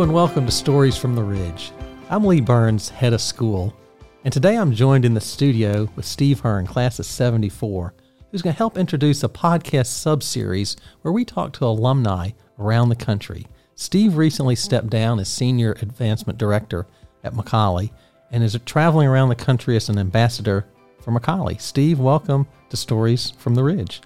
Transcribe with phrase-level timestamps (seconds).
[0.00, 1.72] And welcome to Stories from the Ridge.
[2.08, 3.76] I'm Lee Burns, head of school,
[4.24, 7.92] and today I'm joined in the studio with Steve Hearn, class of 74,
[8.30, 12.96] who's going to help introduce a podcast subseries where we talk to alumni around the
[12.96, 13.46] country.
[13.74, 16.86] Steve recently stepped down as Senior Advancement Director
[17.22, 17.90] at McCallie
[18.30, 20.64] and is traveling around the country as an ambassador
[21.02, 21.60] for McCallie.
[21.60, 24.00] Steve, welcome to Stories from the Ridge.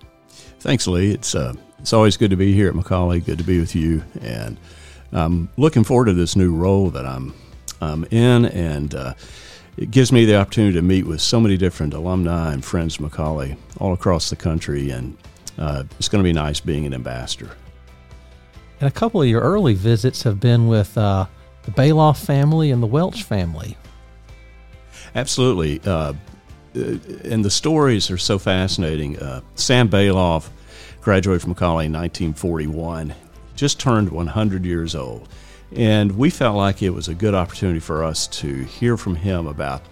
[0.59, 1.13] Thanks, Lee.
[1.13, 3.25] It's uh, it's always good to be here at McCallie.
[3.25, 4.59] Good to be with you, and
[5.15, 7.35] I'm looking forward to this new role that I'm
[7.81, 9.15] I'm in, and uh,
[9.77, 13.11] it gives me the opportunity to meet with so many different alumni and friends of
[13.11, 15.17] McCallie all across the country, and
[15.59, 17.51] uh, it's going to be nice being an ambassador.
[18.81, 21.27] And a couple of your early visits have been with uh,
[21.63, 23.77] the Balloff family and the Welch family.
[25.15, 25.81] Absolutely.
[25.85, 26.15] Uh,
[26.75, 29.17] and the stories are so fascinating.
[29.19, 30.49] Uh, Sam Balloff
[31.01, 33.15] graduated from McCallie in 1941
[33.57, 35.29] just turned 100 years old.
[35.75, 39.47] And we felt like it was a good opportunity for us to hear from him
[39.47, 39.83] about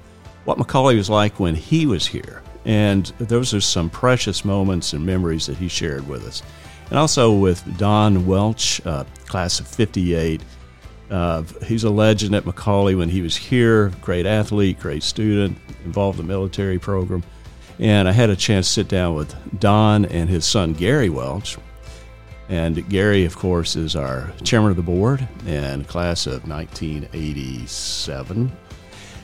[0.44, 2.42] what McCallie was like when he was here.
[2.64, 6.42] And those are some precious moments and memories that he shared with us.
[6.90, 10.42] And also with Don Welch, uh, class of 58.
[11.10, 16.18] Uh, he's a legend at McCallie when he was here, great athlete, great student, involved
[16.18, 17.22] in the military program.
[17.78, 21.58] And I had a chance to sit down with Don and his son Gary Welch,
[22.48, 28.52] and Gary, of course, is our chairman of the board and class of 1987.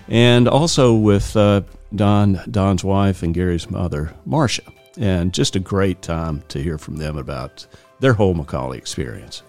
[0.08, 1.62] And also with uh,
[1.94, 4.62] Don, Don's wife and Gary's mother, Marcia.
[4.96, 7.66] And just a great time to hear from them about
[8.00, 9.42] their whole McCallie experience.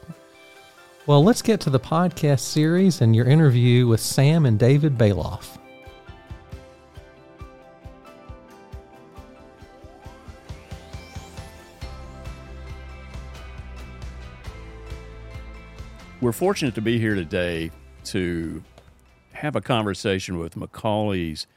[1.05, 5.57] Well, let's get to the podcast series and your interview with Sam and David Balloff.
[16.21, 17.71] We're fortunate to be here today
[18.05, 18.61] to
[19.31, 21.47] have a conversation with McCallie's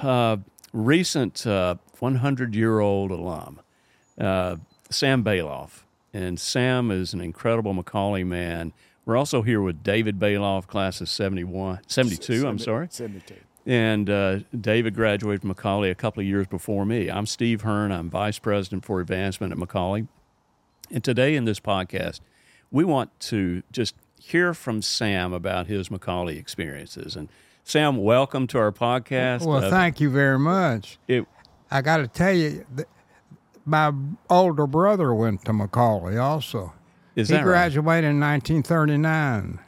[0.00, 0.38] uh,
[0.72, 3.60] recent 100 uh, year old alum,
[4.18, 4.56] uh,
[4.88, 5.82] Sam Balloff.
[6.14, 8.72] And Sam is an incredible McCallie man.
[9.04, 12.88] We're also here with David Balloff, class of 71, 72, 70, I'm sorry.
[12.90, 13.34] 72.
[13.66, 17.10] And uh, David graduated from McCallie a couple of years before me.
[17.10, 17.92] I'm Steve Hearn.
[17.92, 20.08] I'm vice president for advancement at McCallie.
[20.90, 22.20] And today in this podcast,
[22.72, 27.14] we want to just hear from Sam about his McCallie experiences.
[27.14, 27.28] And
[27.62, 29.46] Sam, welcome to our podcast.
[29.46, 30.98] Well, uh, thank you very much.
[31.06, 31.26] It,
[31.70, 32.64] I got to tell you,
[33.64, 33.92] my
[34.28, 36.72] older brother went to McCallie also.
[37.14, 38.10] Is he that graduated right?
[38.10, 39.60] in 1939.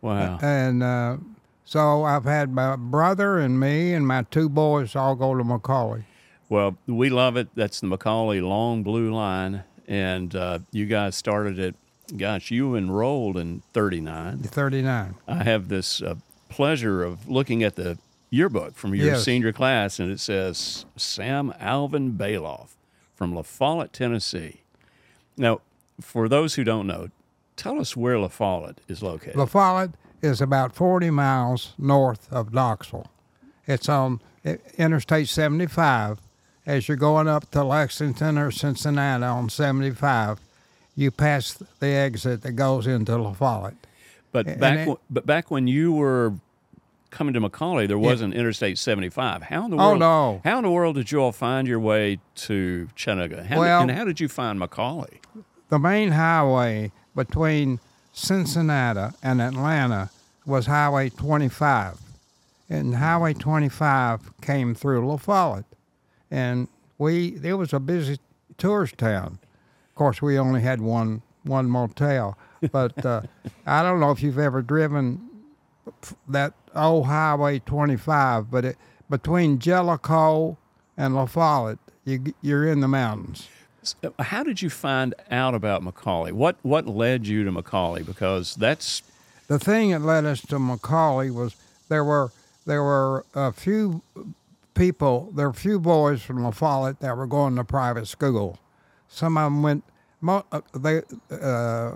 [0.00, 0.38] Wow.
[0.40, 1.16] And uh,
[1.64, 6.04] so I've had my brother and me and my two boys all go to McCallie.
[6.48, 7.48] Well, we love it.
[7.56, 9.64] That's the McCallie Long Blue Line.
[9.88, 11.74] And uh, you guys started it
[12.16, 14.38] gosh, you enrolled in 39.
[14.38, 15.14] 39.
[15.26, 16.16] I have this uh,
[16.48, 17.98] pleasure of looking at the
[18.30, 19.24] yearbook from your yes.
[19.24, 22.70] senior class, and it says Sam Alvin Balloff
[23.14, 24.62] from La Follette, Tennessee.
[25.36, 25.60] Now,
[26.00, 27.08] for those who don't know,
[27.56, 29.36] tell us where La Follette is located.
[29.36, 33.10] La Follette is about 40 miles north of Knoxville.
[33.66, 34.20] It's on
[34.76, 36.18] Interstate 75
[36.66, 40.40] as you're going up to Lexington or Cincinnati on 75
[40.94, 43.86] you pass the exit that goes into La Follette.
[44.30, 46.34] But back, it, but back when you were
[47.10, 48.40] coming to McCallie, there wasn't yeah.
[48.40, 49.42] Interstate 75.
[49.42, 50.02] How in the oh, world?
[50.02, 50.40] Oh no!
[50.44, 53.44] How in the world did you all find your way to Chattanooga?
[53.44, 55.18] How well, and how did you find McCallie?
[55.68, 57.78] The main highway between
[58.12, 60.10] Cincinnati and Atlanta
[60.44, 61.98] was Highway 25,
[62.68, 65.64] and Highway 25 came through La Follette,
[66.30, 68.18] and we it was a busy
[68.56, 69.38] tourist town.
[69.92, 72.38] Of course, we only had one one motel,
[72.70, 73.22] but uh,
[73.66, 75.28] I don't know if you've ever driven
[76.28, 78.76] that old Highway 25, but it,
[79.10, 80.56] between Jellico
[80.96, 83.48] and La Follette, you, you're in the mountains.
[84.18, 86.32] How did you find out about McCallie?
[86.32, 88.06] What what led you to McCallie?
[88.06, 89.02] Because that's
[89.48, 91.56] the thing that led us to McCallie was
[91.88, 92.30] there were
[92.64, 94.02] there were a few
[94.74, 98.58] people, there were a few boys from La Follette that were going to private school,
[99.12, 99.84] some of them went.
[100.26, 101.92] Uh, they, uh,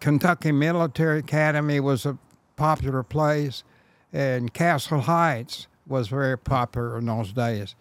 [0.00, 2.16] Kentucky Military Academy was a
[2.56, 3.64] popular place,
[4.12, 7.74] and Castle Heights was very popular in those days.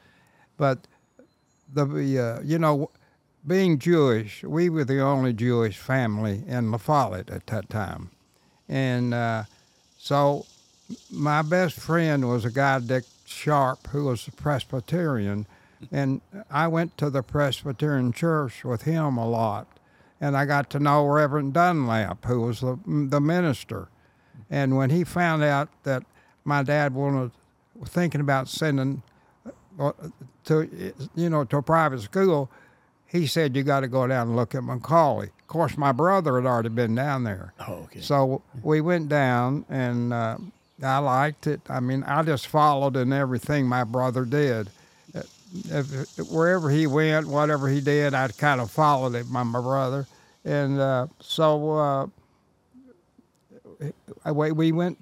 [0.57, 0.87] But
[1.71, 1.83] the
[2.19, 2.89] uh, you know,
[3.45, 8.09] being Jewish, we were the only Jewish family in La Follette at that time,
[8.67, 9.43] and uh,
[9.99, 10.45] so
[11.11, 15.45] my best friend was a guy Dick Sharp who was a Presbyterian
[15.91, 19.67] and I went to the Presbyterian church with him a lot.
[20.19, 23.87] and I got to know Reverend Dunlap, who was the, the minister.
[24.49, 26.03] And when he found out that
[26.43, 27.31] my dad wanted,
[27.85, 29.03] thinking about sending
[29.79, 29.91] uh,
[30.45, 32.49] to, you know, to a private school,
[33.05, 35.29] he said, you got to go down and look at McCallie.
[35.39, 37.53] Of course, my brother had already been down there.
[37.67, 38.01] Oh, okay.
[38.01, 40.37] So we went down, and uh,
[40.83, 41.61] I liked it.
[41.69, 44.69] I mean, I just followed in everything my brother did.
[45.53, 50.05] If, wherever he went, whatever he did, I kind of followed it, my, my brother.
[50.43, 52.09] And uh, so
[54.25, 54.97] uh, we, we went.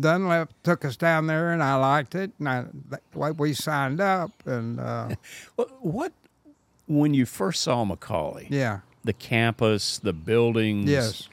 [0.00, 2.30] Dunlap took us down there, and I liked it.
[2.38, 5.08] And I, we signed up, and uh,
[5.80, 6.12] what
[6.86, 8.46] when you first saw McCallie?
[8.50, 10.88] yeah, The campus, the buildings.
[10.88, 11.28] yes.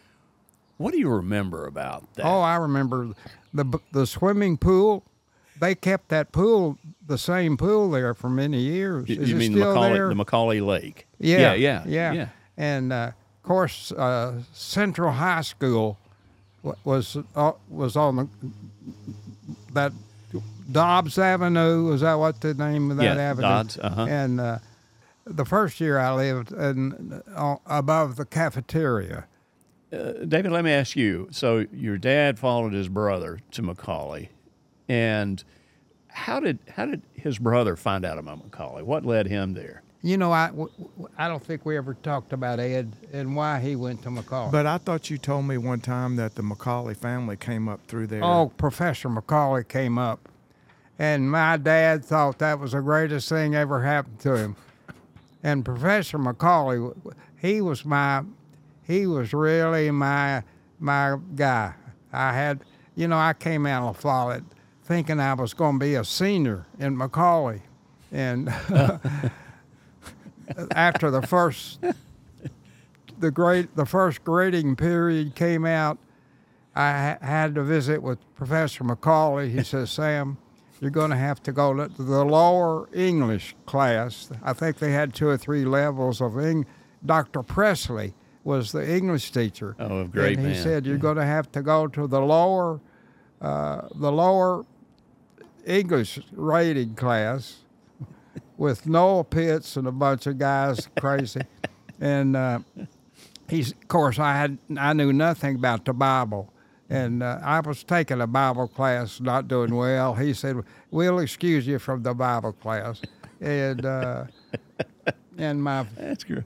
[0.77, 2.25] What do you remember about that?
[2.25, 3.09] Oh, I remember
[3.53, 5.03] the the swimming pool.
[5.59, 9.09] They kept that pool, the same pool there for many years.
[9.09, 10.07] you, Is you it mean the McCallie, there?
[10.09, 11.07] the McCallie Lake?
[11.19, 12.29] yeah, yeah, yeah, yeah.
[12.57, 15.97] And uh, of course, uh, Central High School
[16.83, 18.27] was uh, was on the
[19.73, 19.91] that
[20.71, 21.91] Dobbs Avenue.
[21.93, 23.47] Is that what the name of that Yeah, avenue?
[23.47, 24.05] Dodds, uh-huh.
[24.09, 24.59] And uh,
[25.25, 29.25] the first year I lived in, uh, above the cafeteria.
[29.91, 31.27] Uh, David, let me ask you.
[31.31, 34.29] So your dad followed his brother to McCallie,
[34.89, 35.41] and
[36.07, 38.83] how did how did his brother find out about McCallie?
[38.83, 39.83] What led him there?
[40.01, 43.59] You know, I, w- w- I don't think we ever talked about Ed and why
[43.59, 44.49] he went to McCallie.
[44.51, 48.07] But I thought you told me one time that the McCallie family came up through
[48.07, 48.23] there.
[48.23, 50.29] oh, Professor McCallie came up,
[50.97, 54.55] and my dad thought that was the greatest thing ever happened to him.
[55.43, 58.23] And Professor McCallie, w- w- he was my,
[58.83, 60.43] he was really my
[60.79, 61.73] my guy.
[62.13, 62.61] I had,
[62.95, 64.43] you know, I came out of Follette
[64.89, 67.61] thinking I was going to be a senior in McCallie,
[68.11, 68.49] and
[70.71, 71.79] after the first
[73.19, 75.99] the great the first grading period came out,
[76.75, 79.51] I had to visit with Professor McCallie.
[79.51, 80.39] He says, "Sam,
[80.81, 84.31] you're going to have to go to the lower English class.
[84.41, 86.65] I think they had two or three levels of Eng-
[87.05, 87.43] Dr.
[87.43, 89.75] Presley was the English teacher.
[89.79, 90.63] Oh, great and he man.
[90.63, 92.79] said you're going to have to go to the lower
[93.39, 94.65] uh, the lower
[95.65, 97.59] English writing class
[98.57, 101.41] with Noah Pitts and a bunch of guys crazy.
[101.99, 102.59] and uh,
[103.47, 106.53] he's, of course, I had I knew nothing about the Bible,
[106.89, 110.15] and uh, I was taking a Bible class, not doing well.
[110.15, 110.57] He said,
[110.91, 113.01] "We'll excuse you from the Bible class,"
[113.39, 114.25] and uh,
[115.37, 115.85] and my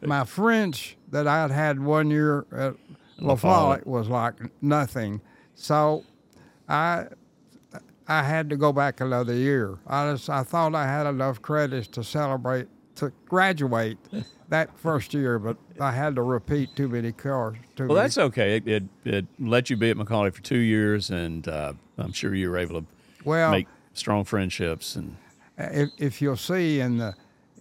[0.01, 2.75] my French that I'd had one year at
[3.19, 3.35] La.
[3.35, 5.21] Follette was like nothing.
[5.55, 6.03] So
[6.67, 7.07] I
[8.07, 9.77] I had to go back another year.
[9.87, 13.97] I just I thought I had enough credits to celebrate to graduate
[14.49, 17.57] that first year, but I had to repeat too many cars.
[17.75, 18.05] Too Well, many.
[18.05, 18.57] that's okay.
[18.57, 22.35] It, it, it let you be at McCallie for two years, and uh, I'm sure
[22.35, 22.87] you were able to
[23.25, 23.51] well.
[23.51, 24.95] make strong friendships.
[24.95, 25.15] And
[25.57, 27.15] if, if you'll see in the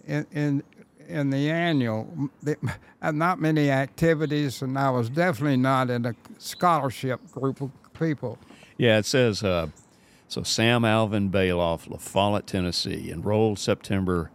[0.05, 0.63] in in,
[1.07, 2.29] in the annual,
[3.01, 8.37] not many activities, and I was definitely not in a scholarship group of people.
[8.77, 9.67] yeah, it says uh,
[10.33, 10.43] so.
[10.43, 14.31] Sam Alvin Balloff, La Follette, Tennessee, enrolled September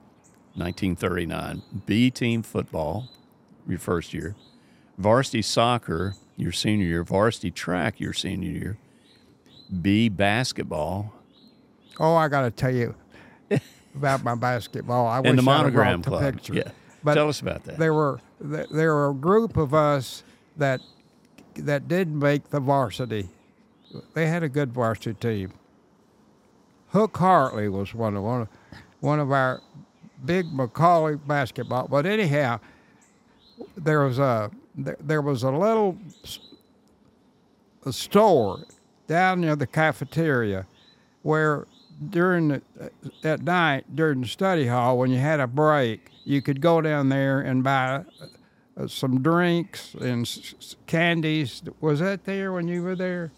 [0.55, 1.63] 1939.
[1.87, 3.09] B team football,
[3.67, 4.35] your first year.
[4.97, 7.05] Varsity soccer, your senior year.
[7.05, 8.79] Varsity track, your senior year.
[9.83, 11.13] B basketball,
[12.01, 12.95] Oh, I got to tell you
[13.95, 15.07] about my basketball.
[15.07, 16.23] I and the monogram the club.
[16.23, 16.55] picture.
[16.55, 16.71] Yeah,
[17.03, 17.79] But tell us about that.
[17.79, 20.23] there were there were a group of us
[20.57, 20.81] that
[21.57, 23.29] that did make the varsity.
[24.15, 25.53] They had a good varsity team.
[26.91, 28.49] Hook Hartley was one of one of,
[29.01, 29.61] one of our
[30.25, 31.89] big McCallie basketball.
[31.89, 32.61] But anyhow,
[33.77, 35.99] there was a there, there was a little
[37.85, 38.65] a store
[39.07, 40.67] down near the cafeteria
[41.23, 41.67] where
[42.11, 42.63] during the,
[43.25, 47.09] at night during the study hall when you had a break you could go down
[47.09, 48.05] there and buy
[48.77, 50.55] uh, some drinks and
[50.87, 53.33] candies was that there when you were there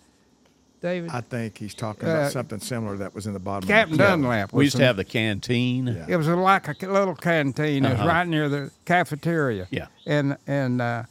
[0.80, 3.66] david I think he's talking Uh, about something similar that was in the bottom.
[3.68, 5.86] captain of the dunlap we was used to some- have the canteen.
[5.86, 6.06] Yeah.
[6.08, 7.84] it was like a little canteen.
[7.84, 8.08] It was Uh-huh.
[8.08, 9.66] right near the cafeteria.
[9.70, 9.86] Yeah.
[10.06, 11.02] And and uh,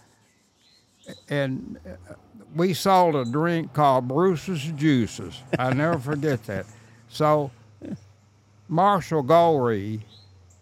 [1.30, 2.14] and uh,
[2.56, 5.42] we sold a drink called Bruce's Juices.
[5.58, 6.66] I never forget that.
[7.10, 7.52] So
[8.68, 10.02] Marshall Golry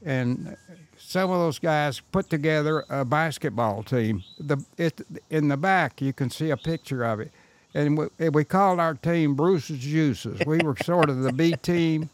[0.06, 0.56] and
[0.98, 4.24] some of those guys put together a basketball team.
[4.40, 7.32] The it, in the back you can see a picture of it,
[7.78, 10.42] and we, we called our team Bruce's Juices.
[10.48, 12.10] We were sort of the B team,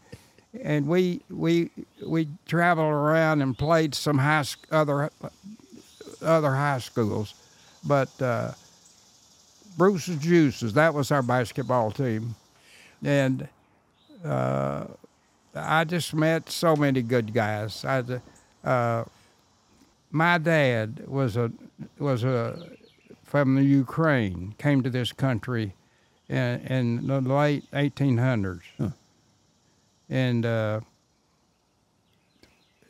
[0.61, 1.71] and we we
[2.05, 5.09] we traveled around and played some high other
[6.21, 7.33] other high schools,
[7.85, 8.51] but uh,
[9.77, 12.35] Bruce's Juices that was our basketball team,
[13.01, 13.47] and
[14.25, 14.83] uh,
[15.55, 17.85] I just met so many good guys.
[17.85, 18.03] I,
[18.65, 19.05] uh,
[20.11, 21.53] my dad was a
[21.99, 22.69] was a
[23.33, 25.73] from the Ukraine, came to this country
[26.29, 26.37] in,
[26.67, 28.61] in the late 1800s,
[30.07, 30.81] and uh,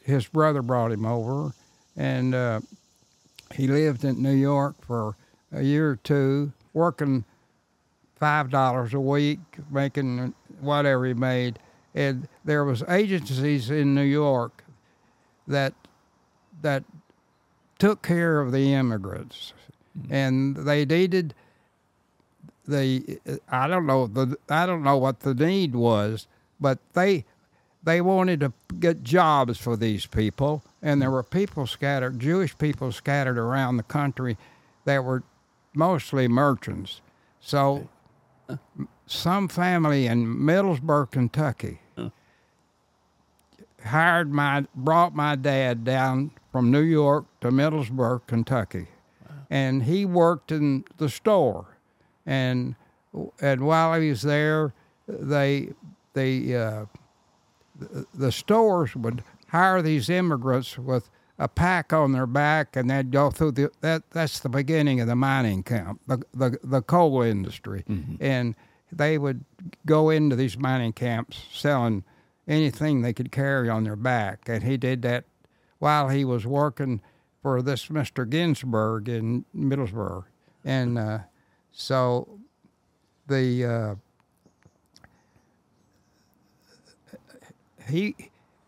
[0.03, 1.53] his brother brought him over,
[1.95, 2.59] and uh,
[3.55, 5.15] he lived in New York for
[5.53, 7.23] a year or two, working
[8.17, 9.39] five dollars a week,
[9.71, 11.57] making whatever he made.
[11.95, 14.65] And there was agencies in New York
[15.47, 15.73] that
[16.61, 16.83] that
[17.79, 19.53] took care of the immigrants,
[20.09, 21.33] and they needed
[22.67, 23.19] the
[23.49, 26.27] I don't know the I don't know what the need was,
[26.59, 27.25] but they
[27.83, 32.91] they wanted to get jobs for these people, and there were people scattered, Jewish people
[32.91, 34.37] scattered around the country,
[34.85, 35.23] that were
[35.73, 37.01] mostly merchants.
[37.41, 37.89] So,
[39.05, 41.79] some family in Middlesboro, Kentucky,
[43.83, 48.87] hired my brought my dad down from New York to Middlesboro, Kentucky,
[49.53, 51.77] and he worked in the store,
[52.25, 52.73] and
[53.39, 54.73] and while he was there,
[55.07, 55.69] they
[56.13, 56.85] they uh,
[57.75, 61.07] the, the stores would hire these immigrants with
[61.37, 65.05] a pack on their back, and they'd go through the that that's the beginning of
[65.05, 67.83] the mining camp, the the, the coal industry,
[68.19, 68.55] and
[68.91, 69.45] they would
[69.85, 72.03] go into these mining camps selling
[72.47, 75.25] anything they could carry on their back, and he did that
[75.77, 77.01] while he was working
[77.43, 78.27] for this Mr.
[78.27, 80.23] Ginsburg in Middlesboro,
[80.63, 81.19] and uh,
[81.73, 82.39] so
[83.27, 83.95] the uh,
[87.89, 88.15] he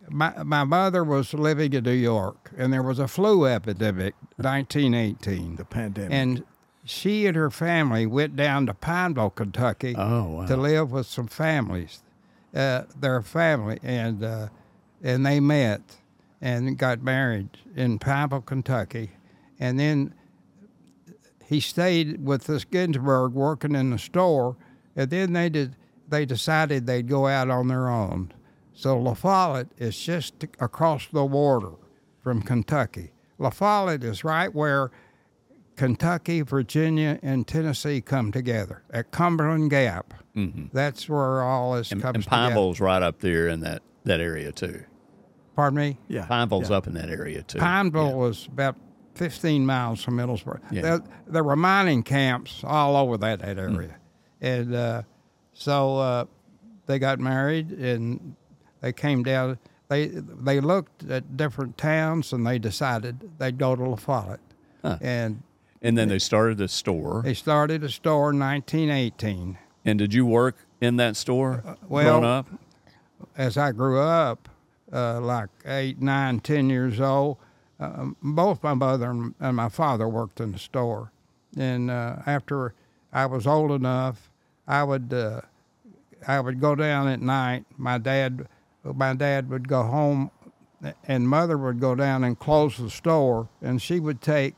[0.09, 5.55] my my mother was living in New York, and there was a flu epidemic, 1918,
[5.55, 6.11] The pandemic.
[6.11, 6.43] and
[6.83, 10.45] she and her family went down to Pineville, Kentucky, Oh, wow.
[10.45, 12.03] to live with some families,
[12.53, 14.49] uh, their family, and uh,
[15.01, 15.81] and they met
[16.41, 19.11] and got married in Pineville, Kentucky,
[19.59, 20.13] and then
[21.45, 24.57] he stayed with this Ginsburg working in the store,
[24.95, 25.75] and then they did
[26.07, 28.31] they decided they'd go out on their own.
[28.73, 31.73] So La Follette is just across the border
[32.21, 33.11] from Kentucky.
[33.39, 34.91] La Follette is right where
[35.75, 40.13] Kentucky, Virginia, and Tennessee come together at Cumberland Gap.
[40.35, 40.65] Mm-hmm.
[40.73, 42.27] That's where all this And, comes and.
[42.27, 44.83] Pineville's right up there in that, that area too.
[45.55, 45.97] Pardon me?
[46.07, 46.25] yeah.
[46.25, 46.77] Pineville's yeah.
[46.77, 47.59] up in that area too.
[47.59, 48.15] Pineville Yeah.
[48.15, 48.75] was about
[49.15, 50.59] 15 miles from Middlesboro.
[50.71, 50.81] Yeah.
[50.81, 53.75] There, there were mining camps all over that, that Hmm.
[53.75, 53.95] area.
[54.41, 55.01] And uh,
[55.53, 56.25] so uh,
[56.87, 58.35] they got married and
[58.81, 59.57] they came down.
[59.87, 64.39] They, they looked at different towns and they decided they'd go to La Follette.
[64.81, 64.97] Huh.
[65.01, 65.41] And
[65.81, 67.21] And then they started a store.
[67.23, 69.57] they started a store in 1918.
[69.85, 72.47] And did you work in that store Uh, well- growing up?
[73.37, 74.49] as I grew up,
[74.95, 77.37] uh, like eight, nine, ten years old,
[77.79, 81.11] uh, both my mother and, my father worked in the store.
[81.57, 82.73] And uh, after
[83.11, 84.31] I was old enough,
[84.67, 85.41] I would uh,
[86.27, 87.65] I would go down at night.
[87.77, 88.47] My dad,
[88.83, 90.31] my dad would go home,
[91.07, 94.55] and mother would go down and close the store, and she would take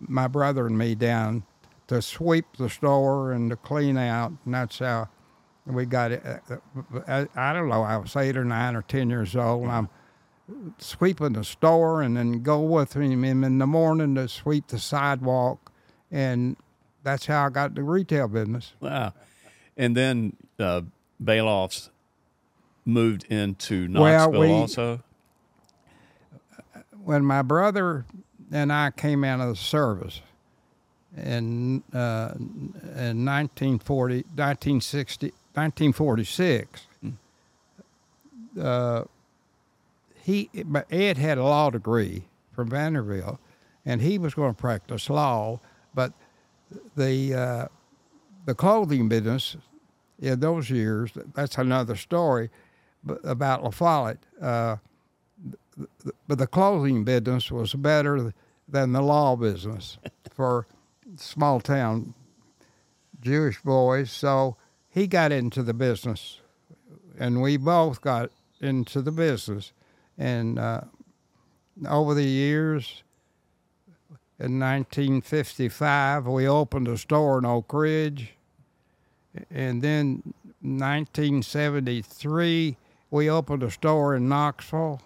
[0.00, 1.44] my brother and me down
[1.86, 5.08] to sweep the store and to clean out, and that's how
[5.74, 6.22] we got it.
[6.24, 6.56] uh,
[7.06, 7.82] I, I don't know.
[7.82, 9.64] I was eight or nine or ten years old.
[9.64, 9.88] And I'm
[10.78, 15.70] sweeping the store, and then go with him in the morning to sweep the sidewalk,
[16.10, 16.56] and
[17.02, 18.72] that's how I got the retail business.
[18.80, 19.12] Wow.
[19.76, 20.82] And then uh,
[21.22, 21.90] Balloffs
[22.84, 25.02] moved into Well, Knoxville we- also.
[27.04, 28.04] when my brother
[28.50, 30.22] and I came out of the service
[31.16, 36.86] in, uh, in 1940, 1960, 1946,
[38.60, 39.04] uh,
[40.22, 40.50] he,
[40.90, 43.38] Ed had a law degree from Vanderbilt,
[43.84, 45.60] and he was going to practice law,
[45.94, 46.12] but
[46.96, 47.68] the uh,
[48.44, 49.56] the clothing business
[50.18, 52.50] in those years, that's another story
[53.24, 54.24] about La Follette.
[54.40, 54.76] Uh,
[56.26, 58.32] but the clothing business was better
[58.68, 59.98] than the law business
[60.30, 60.66] for
[61.16, 62.14] small town
[63.20, 64.10] Jewish boys.
[64.10, 64.56] So
[64.88, 66.40] he got into the business,
[67.18, 68.30] and we both got
[68.60, 69.72] into the business.
[70.16, 70.80] And uh,
[71.88, 73.02] over the years,
[74.40, 78.34] in 1955, we opened a store in Oak Ridge.
[79.50, 82.76] And then 1973,
[83.10, 85.00] we opened a store in Knoxville.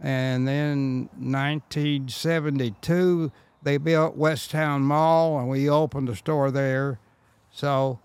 [0.00, 3.30] And then 1972,
[3.62, 6.98] they built West Town Mall, and we opened a store there.
[7.50, 8.00] So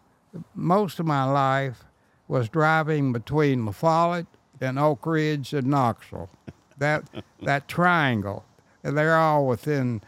[0.55, 1.83] most of my life
[2.27, 4.25] was driving between La Follette
[4.59, 6.29] and Oak Ridge and Knoxville.
[6.77, 7.03] That
[7.43, 8.45] that triangle,
[8.83, 10.01] and they're all within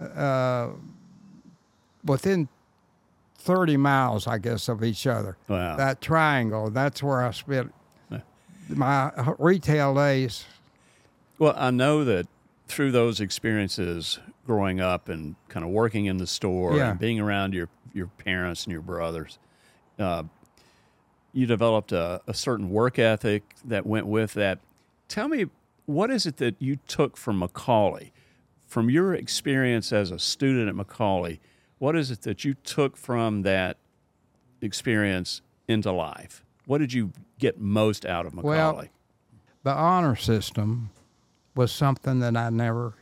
[0.00, 0.68] uh,
[2.04, 2.48] within
[3.38, 5.36] thirty miles, I guess, of each other.
[5.48, 5.76] Wow.
[5.76, 6.70] That triangle.
[6.70, 7.72] That's where I spent
[8.68, 10.44] my retail days.
[11.38, 12.26] Well, I know that
[12.66, 16.90] through those experiences growing up and kind of working in the store Yeah.
[16.90, 19.38] and being around your, your parents and your brothers,
[19.98, 20.24] uh,
[21.32, 24.58] you developed a, a certain work ethic that went with that.
[25.08, 25.46] Tell me,
[25.86, 28.10] what is it that you took from McCallie?
[28.66, 31.38] From your experience as a student at McCallie,
[31.78, 33.76] what is it that you took from that
[34.60, 36.42] experience into life?
[36.66, 38.88] What did you get most out of Well, McCallie?
[39.62, 40.90] the honor system
[41.54, 42.94] was something that I never,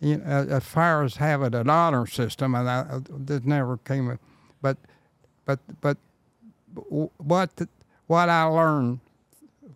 [0.00, 4.18] you know, as far as having an honor system, and I, that never came.
[4.62, 4.78] But,
[5.44, 5.98] but, but,
[6.74, 7.50] what
[8.06, 9.00] what I learned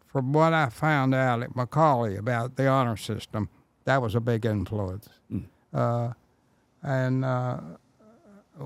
[0.07, 3.49] from what I found out at McCallie about the honor system,
[3.85, 5.09] that was a big influence.
[5.73, 6.12] Uh,
[6.83, 7.61] and uh,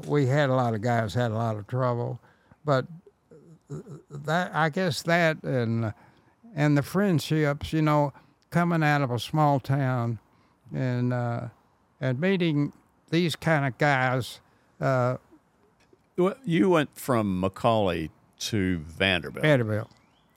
[0.07, 2.21] we had a lot of guys had a lot of trouble,
[2.65, 2.87] but
[4.11, 5.93] that I guess that and
[6.55, 8.13] and the friendships, you know,
[8.51, 10.19] coming out of a small town
[10.75, 11.49] and uh,
[12.01, 12.73] and meeting
[13.11, 14.41] these kind of guys.
[14.81, 15.17] Uh,
[16.17, 18.11] Well, you went from McCallie
[18.49, 19.43] to Vanderbilt.
[19.43, 19.91] Vanderbilt.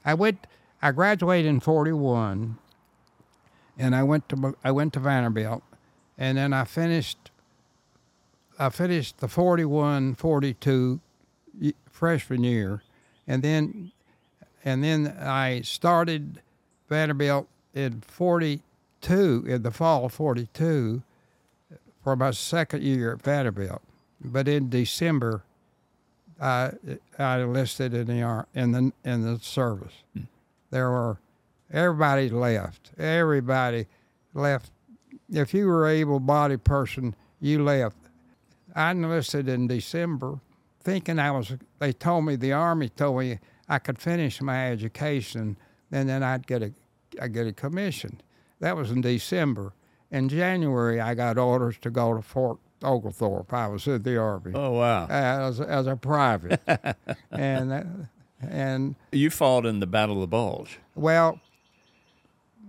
[0.03, 0.47] I went.
[0.81, 2.57] I graduated in '41,
[3.77, 5.63] and I went to I went to Vanderbilt,
[6.17, 7.31] and then I finished.
[8.57, 11.01] I finished the 41, 42
[11.91, 12.83] freshman year,
[13.27, 13.91] and then,
[14.63, 16.41] and then I started
[16.87, 21.01] Vanderbilt in '42 in the fall of '42
[22.03, 23.81] for my second year at Vanderbilt.
[24.21, 25.43] But in December,
[26.41, 26.71] I
[27.17, 29.93] I enlisted in the in the in the service.
[30.13, 30.23] Hmm.
[30.69, 31.17] There were
[31.71, 32.91] everybody left.
[32.97, 33.87] Everybody
[34.33, 34.71] left.
[35.31, 37.97] If you were able-bodied person, you left.
[38.75, 40.39] I enlisted in December,
[40.81, 41.53] thinking I was.
[41.79, 45.57] They told me the army told me I could finish my education,
[45.91, 46.73] and then I'd get a
[47.21, 48.21] I get a commission.
[48.59, 49.73] That was in December.
[50.11, 53.53] In January, I got orders to go to Fort Oglethorpe.
[53.53, 55.07] I was in the army Oh wow!
[55.07, 56.61] as as a private,
[57.31, 57.83] and uh,
[58.47, 60.79] and You fought in the Battle of the Bulge.
[60.95, 61.39] well,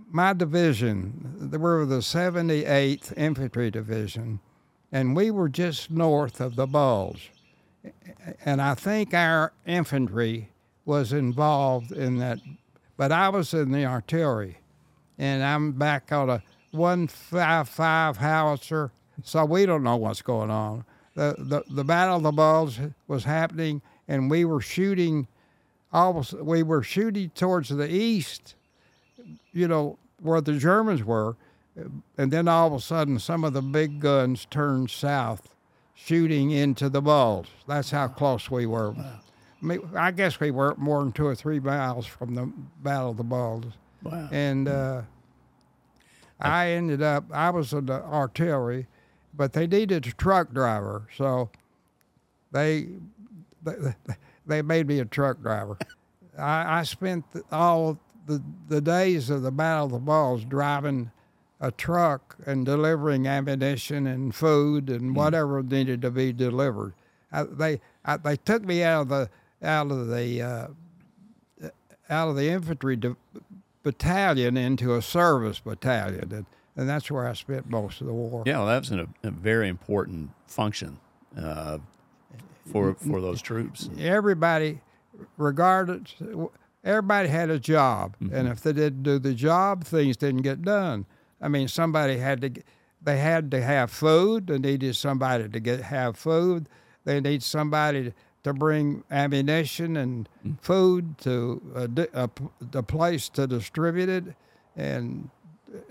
[0.09, 4.39] my division, we were the 78th Infantry Division,
[4.91, 7.31] and we were just north of the Bulge,
[8.45, 10.49] and I think our infantry
[10.85, 12.39] was involved in that,
[12.95, 14.59] but I was in the artillery,
[15.17, 16.41] and I'm back on a
[16.71, 18.91] 155 howitzer,
[19.23, 20.85] so we don't know what's going on.
[21.15, 25.27] The, the, the Battle of the Bulge was happening, and we were shooting
[25.91, 28.55] almost we were shooting towards the east,
[29.53, 31.35] you know, where the Germans were,
[32.17, 35.53] and then all of a sudden some of the big guns turned south,
[35.95, 37.49] shooting into the bulge.
[37.67, 38.93] That's how close we were.
[38.97, 42.51] I, mean, I guess we weren't more than two or three miles from the
[42.83, 43.67] Battle of the Bulge,
[44.03, 44.29] Wow!
[44.31, 45.01] and uh,
[46.39, 47.25] I ended up.
[47.31, 48.87] I was in the artillery,
[49.37, 51.49] but they needed a truck driver, so
[52.51, 52.87] they
[53.63, 53.95] they,
[54.45, 55.77] they made me a truck driver.
[56.37, 61.11] I, I spent all the the days of the Battle of the Bulge driving
[61.59, 66.93] a truck and delivering ammunition and food and whatever needed to be delivered.
[67.31, 69.29] I, they I, they took me out of the
[69.63, 70.67] out of the uh,
[72.09, 73.15] out of the infantry di-
[73.83, 76.45] battalion into a service battalion, and,
[76.77, 78.43] and that's where I spent most of the war.
[78.45, 80.99] yeah, well, that was an, a very important function
[81.37, 81.79] uh,
[82.71, 83.89] for for those troops.
[83.99, 84.79] everybody,
[85.37, 86.15] regardless,
[86.83, 91.05] everybody had a job, and if they didn't do the job, things didn't get done.
[91.41, 92.51] I mean, somebody had to,
[93.01, 94.47] they had to have food.
[94.47, 96.69] They needed somebody to get have food.
[97.03, 98.13] They need somebody
[98.43, 100.29] to bring ammunition and
[100.61, 104.23] food to a, a, the place to distribute it,
[104.75, 105.29] and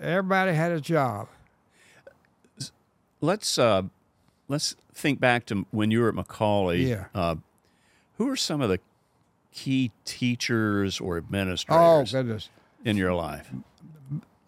[0.00, 1.28] everybody had a job.
[3.20, 3.82] Let's uh,
[4.48, 6.86] let's think back to when you were at McCallie.
[6.88, 7.06] Yeah.
[7.14, 7.36] Uh,
[8.18, 8.78] who are some of the
[9.52, 12.50] key teachers or Oh administrators goodness.
[12.84, 13.50] in your life?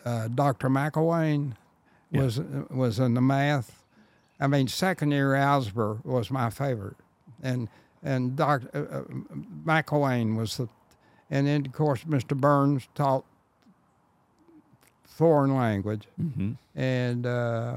[0.05, 0.69] uh, Dr.
[0.69, 1.55] McElwain
[2.13, 3.83] was was in the math.
[4.41, 6.97] I mean, second year algebra was my favorite,
[7.43, 7.69] and
[8.03, 8.69] and Dr.
[8.75, 9.03] Uh, uh,
[9.65, 10.69] McElwain was the,
[11.31, 12.37] and then of course Mr.
[12.37, 13.25] Burns taught
[15.19, 16.53] foreign language, Mm-hmm.
[16.79, 17.77] and uh,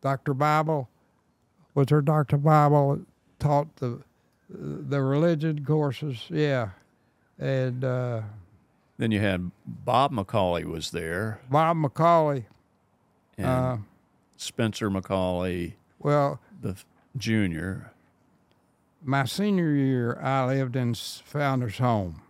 [0.00, 0.34] Dr.
[0.34, 0.88] Bible
[1.74, 2.00] was there.
[2.02, 2.36] Dr.
[2.38, 3.00] Bible
[3.38, 4.00] taught the
[4.48, 6.26] the religion courses.
[6.28, 6.70] Yeah,
[7.38, 8.22] and uh,
[8.98, 12.46] Then you had Bob McCallie was there, Bob McCallie.
[13.38, 13.76] and Uh,
[14.36, 16.74] Spencer McCallie, well, the
[17.16, 17.92] junior.
[19.04, 22.22] my senior year, I lived in Founder's Home,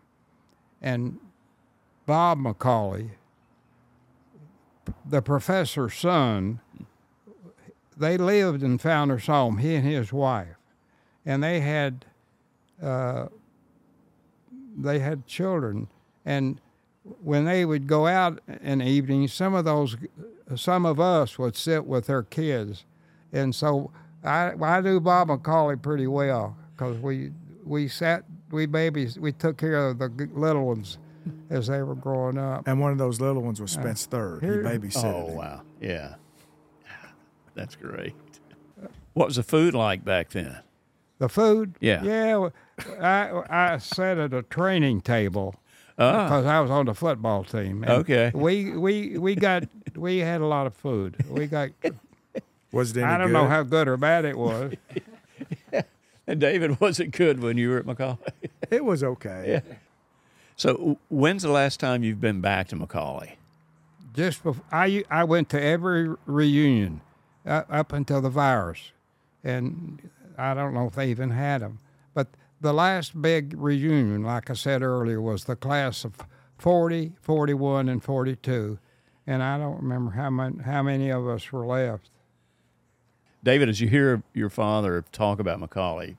[0.82, 1.18] and
[2.10, 3.10] Bob McCallie,
[5.08, 6.58] the professor's son,
[7.96, 9.58] they lived in Founder's Home.
[9.58, 10.56] He and his wife,
[11.24, 12.04] and they had,
[12.82, 13.26] uh,
[14.76, 15.86] they had children,
[16.24, 16.60] and
[17.22, 19.96] when they would go out in the evening, some of those,
[20.56, 22.86] some of us would sit with their kids,
[23.32, 23.92] and so
[24.24, 27.30] I I knew Bob McCallie pretty well because we
[27.64, 30.98] we sat we babies we took care of the little ones
[31.50, 32.66] as they were growing up.
[32.66, 34.40] And one of those little ones was Spence Third.
[34.42, 36.14] He here- babysitted Oh wow, yeah,
[37.54, 38.14] that's great.
[39.14, 40.58] What was the food like back then?
[41.18, 42.02] The food, Yeah.
[42.02, 42.48] yeah.
[43.00, 43.42] I
[43.74, 45.54] I sat at a training table
[45.98, 47.82] Ah, because I was on the football team.
[47.82, 48.30] and Okay.
[48.34, 49.64] We we we got
[49.96, 51.16] we had a lot of food.
[51.28, 51.70] We got
[52.72, 53.32] Was it any I don't good?
[53.34, 54.72] know how good or bad it was.
[56.26, 58.18] and David, was it good when you were at McCall?
[58.70, 59.60] It was okay.
[60.60, 63.36] So, when's the last time you've been back to McCallie?
[64.12, 67.00] just before I I went to every reunion
[67.46, 68.92] uh, up until the virus,
[69.42, 71.78] and I don't know if they even had them.
[72.12, 72.28] But
[72.60, 76.12] the last big reunion, like I said earlier, was the class of
[76.58, 78.78] 40, 41, and 42,
[79.26, 82.10] and I don't remember how many how many of us were left.
[83.42, 86.18] David, as you hear your father talk about McCallie,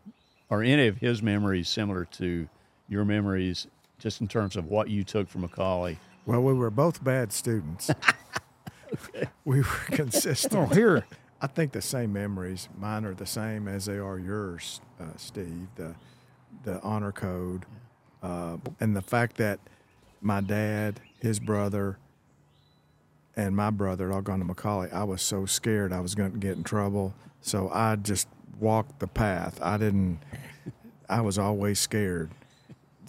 [0.50, 2.50] are any of his memories similar to
[2.90, 3.68] your memories,
[4.02, 5.98] just in terms of what you took from McCallie?
[6.26, 7.92] Well, we were both bad students.
[9.46, 10.54] We were consistent.
[10.54, 11.06] Oh, here,
[11.42, 12.68] I think the same memories.
[12.78, 15.68] Mine are the same as they are yours, uh, Steve.
[15.76, 15.96] The
[16.64, 17.66] the honor code,
[18.22, 19.60] uh, and the fact that
[20.20, 21.98] my dad, his brother,
[23.36, 24.94] and my brother had all gone to McCallie.
[24.94, 28.28] I was so scared I was going to get in trouble, so I just
[28.60, 29.58] walked the path.
[29.62, 30.20] I didn't.
[31.10, 32.30] I was always scared.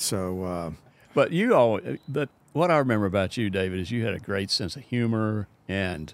[0.03, 0.71] So uh,
[1.15, 4.51] But you all, but what I remember about you, David, is you had a great
[4.51, 6.13] sense of humor and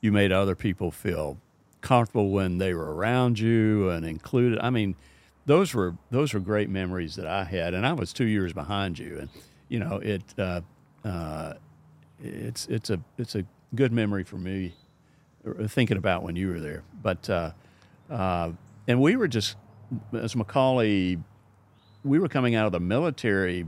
[0.00, 1.38] you made other people feel
[1.80, 4.58] comfortable when they were around you and included.
[4.60, 4.94] I mean,
[5.46, 8.98] those were those were great memories that I had, and I was two years behind
[8.98, 9.28] you, and
[9.68, 10.22] you know it.
[10.38, 10.60] Uh,
[11.04, 11.54] uh,
[12.22, 14.74] it's it's a it's a good memory for me,
[15.46, 16.82] uh, thinking about when you were there.
[17.02, 17.50] But uh,
[18.10, 18.52] uh,
[18.86, 19.56] and we were just
[20.12, 21.22] as McCallie,
[22.04, 23.66] we were coming out of the military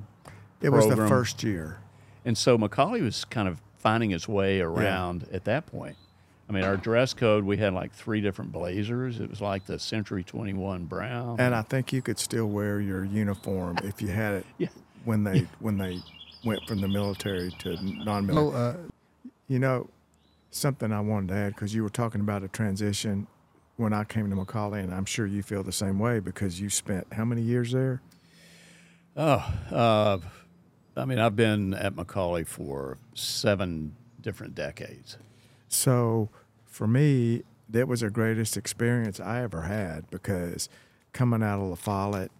[0.61, 1.79] it was the first year.
[2.25, 5.97] and so McCallie was kind of finding his way around at that point.
[6.49, 9.19] I mean, our dress code, we had like three different blazers.
[9.21, 11.41] It was like the Century 21 brown.
[11.41, 14.69] And I think you could still wear your uniform if you had it Yeah.
[15.05, 16.01] when they when they
[16.45, 18.37] went from the military to non-military.
[18.37, 18.77] oh, uh,
[19.49, 19.89] You know,
[20.51, 23.27] something I wanted to add because you were talking about a transition
[23.77, 26.69] when I came to McCallie, and I'm sure you feel the same way because you
[26.69, 28.03] spent how many years there?
[29.17, 30.19] Oh, uh,
[30.97, 35.19] I mean, I've been at McCallie for seven different decades.
[35.69, 36.31] So
[36.65, 40.69] for me, that was the greatest experience I ever had because
[41.13, 42.31] coming out of La Follette,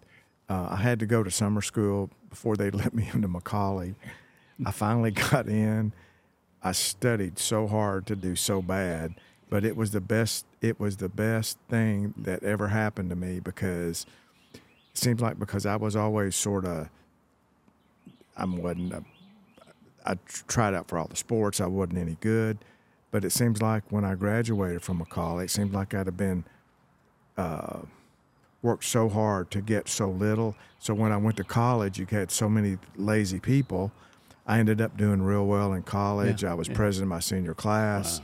[0.49, 3.95] uh, I had to go to summer school before they let me into McCallie.
[4.65, 5.93] I finally got in.
[6.61, 9.15] I studied so hard to do so bad,
[9.49, 10.45] but it was the best.
[10.61, 14.05] It was the best thing that ever happened to me because
[14.93, 16.89] seems like because I was always sort of,
[18.35, 19.03] I wasn't a
[20.05, 20.15] I
[20.47, 21.61] tried out for all the sports.
[21.61, 22.57] I wasn't any good,
[23.11, 26.43] but it seems like when I graduated from McCallie, it seemed like I'd have been
[27.37, 27.79] uh,
[28.61, 30.55] worked so hard to get so little.
[30.79, 33.91] So when I went to college, you had so many lazy people.
[34.45, 36.43] I ended up doing real well in college.
[36.43, 36.75] Yeah, I was yeah.
[36.75, 38.19] president of my senior class.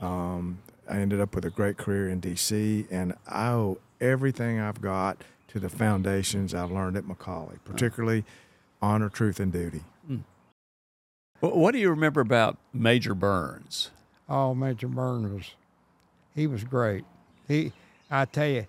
[0.00, 2.86] Um, I ended up with a great career in D.C.
[2.90, 8.24] and I owe everything I've got to the foundations I've learned at McCallie, particularly
[8.80, 9.82] honor, truth, and duty.
[11.40, 13.90] Wh- What do you remember about Major Burns?
[14.28, 15.50] Oh, Major Burns was,
[16.34, 17.04] he was great.
[17.48, 17.72] He,
[18.10, 18.66] I tell you,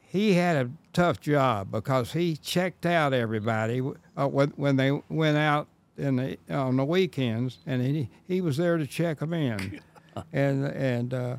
[0.00, 3.80] he had a tough job because he checked out everybody
[4.16, 8.56] uh, when, when they went out in the on the weekends, and he he was
[8.56, 9.80] there to check them in,
[10.32, 11.36] and and uh,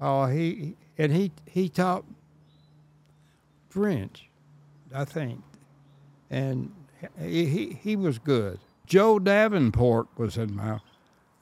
[0.00, 2.04] oh he and he he taught
[3.70, 4.28] French,
[4.94, 5.42] I think,
[6.28, 6.70] and
[7.18, 8.58] he he, he was good.
[8.86, 10.80] Joe Davenport was in my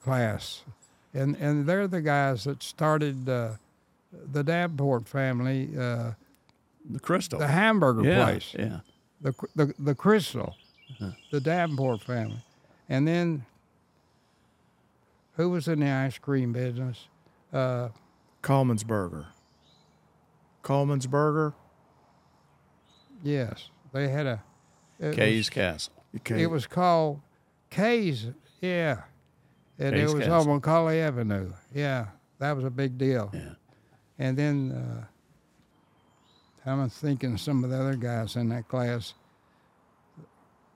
[0.03, 0.63] class,
[1.13, 3.53] and and they're the guys that started uh,
[4.31, 6.11] the Davenport family, uh,
[6.89, 7.39] The Krystal.
[7.39, 8.79] the hamburger yeah, place, Yeah.
[9.21, 10.53] the the the Krystal,
[10.91, 11.11] Uh-huh.
[11.31, 12.41] the Davenport family,
[12.87, 13.45] and then
[15.33, 17.07] who was in the ice cream business?
[17.51, 17.89] Uh,
[18.41, 19.25] Coleman's Burger.
[20.61, 21.53] Coleman's Burger.
[23.23, 24.43] Yes, they had a.
[24.99, 25.93] it Kay's Castle.
[26.15, 26.41] Okay.
[26.41, 27.21] It was called
[27.69, 28.27] Kay's,
[28.61, 29.01] yeah.
[29.77, 30.51] And Kay's it was Castle.
[30.51, 31.53] on McCallie Avenue.
[31.73, 32.07] Yeah,
[32.39, 33.29] that was a big deal.
[33.33, 33.53] Yeah.
[34.17, 39.13] And then uh, I'm thinking some of the other guys in that class.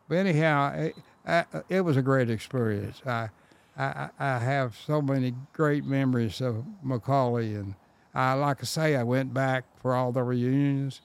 [0.08, 3.02] But anyhow, it, I, it was a great experience.
[3.06, 3.30] I,
[3.78, 7.76] I, I have so many great memories of McCallie, and
[8.14, 11.02] I, like I say, I went back for all the reunions.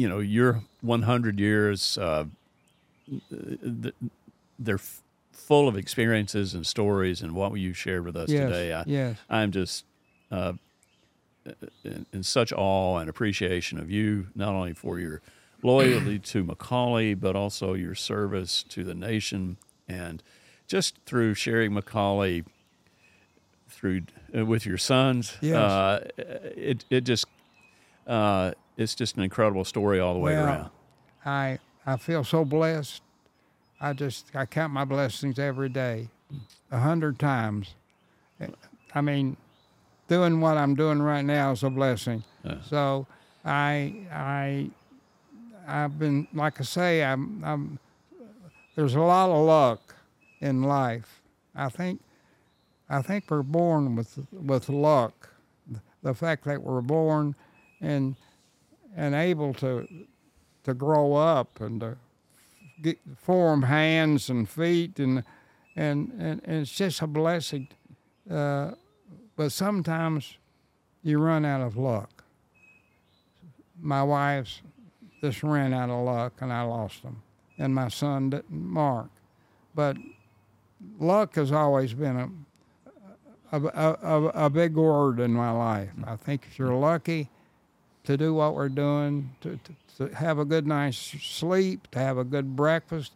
[0.00, 2.24] You know, your 100 years, uh,
[4.58, 4.80] they're
[5.30, 8.72] full of experiences and stories, and what you shared with us yes, today.
[8.72, 9.18] I, yes.
[9.28, 9.84] I'm just
[10.30, 10.54] uh,
[11.84, 15.20] in, in such awe and appreciation of you, not only for your
[15.62, 20.22] loyalty to McCallie, but also your service to the nation, and
[20.66, 22.46] just through sharing McCallie
[23.68, 24.02] through
[24.34, 25.36] uh, with your sons.
[25.42, 25.56] Yes.
[25.56, 27.26] Uh, it it just
[28.06, 30.70] uh, it's just an incredible story all the way Well, around.
[31.24, 33.02] I I feel so blessed.
[33.80, 36.08] I just I count my blessings every day,
[36.70, 37.74] a hundred times.
[38.94, 39.36] I mean,
[40.08, 42.24] doing what I'm doing right now is a blessing.
[42.44, 42.56] Yeah.
[42.62, 43.06] So
[43.44, 44.70] I I
[45.66, 47.78] I've been like I say I'm I'm
[48.76, 49.94] there's a lot of luck
[50.40, 51.20] in life.
[51.54, 52.00] I think
[52.88, 55.28] I think we're born with with luck.
[56.02, 57.34] The fact that we're born
[57.80, 58.16] and
[58.96, 59.86] and able to
[60.64, 61.96] to grow up and to
[62.82, 65.24] get, form hands and feet and
[65.76, 67.68] and and, and it's just a blessing.
[68.30, 68.72] Uh,
[69.36, 70.36] but sometimes
[71.02, 72.24] you run out of luck.
[73.80, 74.60] My wife's
[75.22, 77.22] just ran out of luck and I lost them,
[77.58, 79.08] and my son didn't, Mark.
[79.74, 79.96] But
[80.98, 82.28] luck has always been a
[83.52, 85.90] a, a, a, a big word in my life.
[86.04, 87.28] I think if you're lucky
[88.04, 89.58] to do what we're doing, to,
[89.96, 93.12] to, to have a good night's sleep, to have a good breakfast,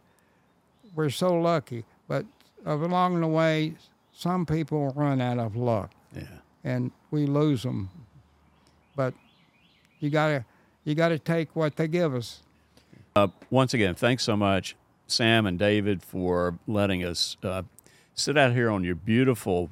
[0.95, 1.83] we're so lucky.
[2.07, 2.25] But
[2.65, 3.73] along the way,
[4.13, 6.23] some people run out of luck Yeah.
[6.63, 7.89] and we lose them.
[8.95, 9.13] But
[9.99, 10.45] you gotta
[10.85, 12.41] you gotta take what they give us.
[13.15, 14.75] Uh, once again, thanks so much,
[15.07, 17.63] Sam and David, for letting us uh,
[18.13, 19.69] sit out here on your beautiful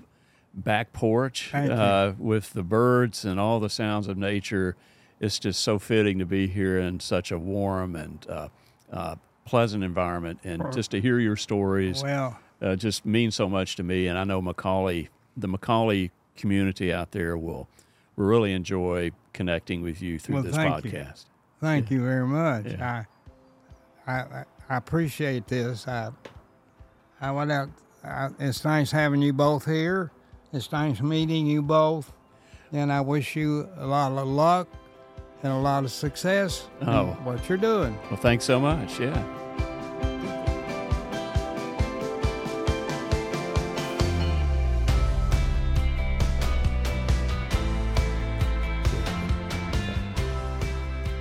[0.54, 4.76] back porch uh, with the birds and all the sounds of nature.
[5.24, 8.50] It's just so fitting to be here in such a warm and uh,
[8.92, 13.78] uh, pleasant environment, and just to hear your stories Well, uh, just means so much
[13.78, 14.08] to me.
[14.08, 15.08] And I know McCallie,
[15.38, 17.70] the McCallie community out there will
[18.18, 20.92] really enjoy connecting with you through Well, this thank you.
[20.92, 21.24] podcast.
[21.62, 22.66] thank you very much.
[22.66, 23.06] Yeah.
[24.06, 25.88] I, I I appreciate this.
[25.88, 26.10] I
[27.22, 27.70] I went out.
[28.04, 30.12] I, it's nice having you both here.
[30.52, 32.12] It's nice meeting you both,
[32.74, 34.68] and I wish you a lot of luck
[35.44, 37.18] and a lot of success in Oh.
[37.24, 37.98] what you're doing.
[38.10, 39.00] Well, thanks so much.
[39.00, 39.22] Yeah.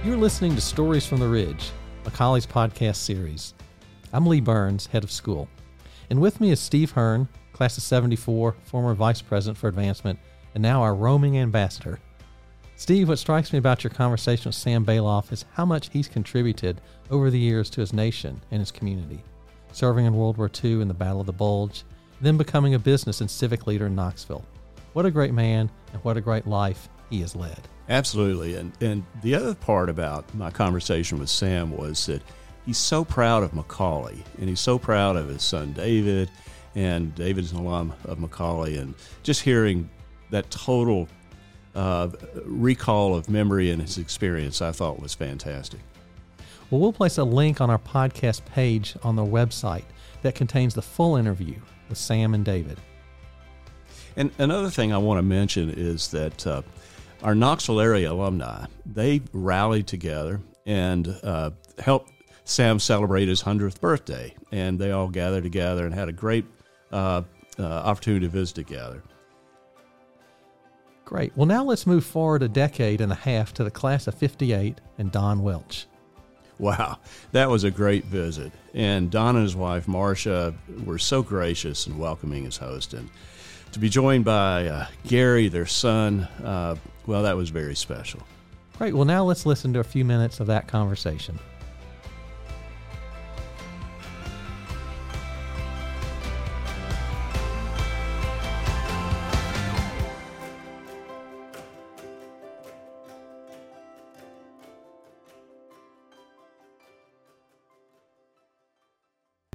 [0.04, 1.70] You're listening to Stories from the Ridge,
[2.04, 3.54] McCallie's podcast series.
[4.12, 5.48] I'm Lee Burns, head of school.
[6.10, 10.18] And with me is Steve Hearn, class of 74, former vice president for advancement,
[10.54, 12.00] and now our roaming ambassador.
[12.82, 16.80] Steve, what strikes me about your conversation with Sam Balloff is how much he's contributed
[17.12, 19.22] over the years to his nation and his community,
[19.70, 21.84] serving in World War II in the Battle of the Bulge,
[22.20, 24.44] then becoming a business and civic leader in Knoxville.
[24.94, 27.60] What a great man, and what a great life he has led.
[27.88, 28.56] Absolutely.
[28.56, 32.20] And and the other part about my conversation with Sam was that
[32.66, 36.32] he's so proud of McCallie and he's so proud of his son David
[36.74, 39.88] and David's an alum of McCallie and just hearing
[40.30, 41.06] that total
[41.74, 42.08] uh,
[42.44, 45.80] recall of memory and his experience I thought was fantastic.
[46.70, 49.84] Well, we'll place a link on our podcast page on the website
[50.22, 51.56] that contains the full interview
[51.88, 52.78] with Sam and David.
[54.16, 56.62] And another thing I want to mention is that uh,
[57.22, 62.10] our Knoxville area alumni they rallied together and uh, helped
[62.44, 66.44] Sam celebrate his hundredth birthday, and they all gathered together and had a great
[66.90, 67.22] uh,
[67.58, 69.02] uh, opportunity to visit together.
[71.12, 71.36] Great.
[71.36, 74.80] Well, now let's move forward a decade and a half to the class of 58
[74.96, 75.86] and Don Welch.
[76.58, 77.00] Wow,
[77.32, 78.50] that was a great visit.
[78.72, 80.54] And Don and his wife, Marcia,
[80.86, 82.94] were so gracious and welcoming as host.
[82.94, 83.10] And
[83.72, 88.20] to be joined by uh, Gary, their son, uh, well, that was very special.
[88.78, 88.94] Great.
[88.94, 91.38] Well, now let's listen to a few minutes of that conversation.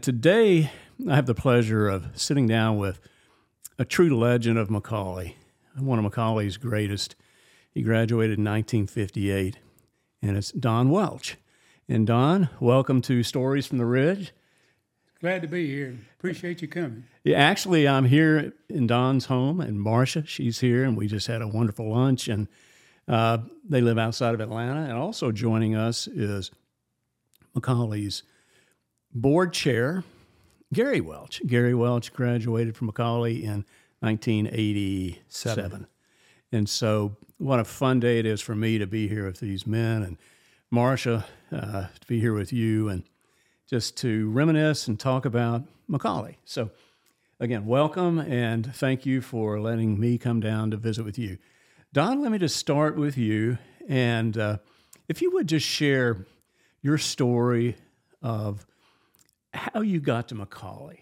[0.07, 0.71] Today,
[1.05, 3.01] I have the pleasure of sitting down with
[3.77, 5.33] a true legend of McCallie,
[5.77, 7.17] one of McCallie's greatest.
[7.73, 9.57] He graduated in 1958,
[10.21, 11.35] and it's Don Welch.
[11.89, 14.31] And Don, welcome to Stories from the Ridge.
[15.19, 15.97] Glad to be here.
[16.17, 17.03] Appreciate you coming.
[17.25, 21.41] Yeah, actually, I'm here in Don's home, and Marcia, she's here, and we just had
[21.41, 22.29] a wonderful lunch.
[22.29, 22.47] And
[23.09, 24.83] uh, they live outside of Atlanta.
[24.83, 26.49] And also joining us is
[27.53, 28.23] McCallie's
[29.21, 30.03] board chair,
[30.73, 31.41] Gary Welch.
[31.45, 33.65] Gary Welch graduated from McCallie in
[33.99, 35.21] 1987.
[35.27, 35.87] Seven.
[36.51, 39.67] And so, what a fun day it is for me to be here with these
[39.67, 40.17] men and
[40.69, 43.03] Marcia uh, to be here with you and
[43.67, 46.35] just to reminisce and talk about McCallie.
[46.45, 46.69] So,
[47.39, 51.37] again, welcome and thank you for letting me come down to visit with you.
[51.91, 53.57] Don, let me just start with you.
[53.87, 54.57] And uh,
[55.07, 56.25] if you would just share
[56.81, 57.75] your story
[58.21, 58.65] of
[59.57, 60.99] how you got to McCallie.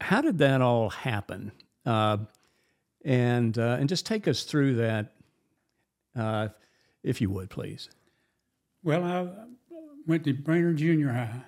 [0.00, 1.52] How did that all happen?
[1.84, 2.18] Uh,
[3.04, 5.12] and uh, and just take us through that,
[6.16, 6.48] uh,
[7.02, 7.90] if you would, please.
[8.82, 9.28] Well, I
[10.06, 11.42] went to Brainerd Junior High,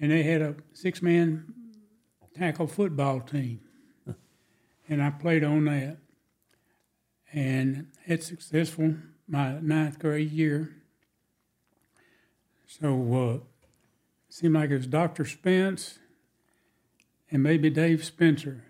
[0.00, 1.44] and they had a six-man
[2.36, 3.60] tackle football team,
[4.88, 5.98] and I played on that,
[7.32, 8.94] and had successful
[9.28, 10.76] my ninth grade year.
[12.66, 13.46] So uh,
[14.32, 15.26] seemed like it was Dr.
[15.26, 15.98] Spence
[17.30, 18.64] and maybe Dave Spencer.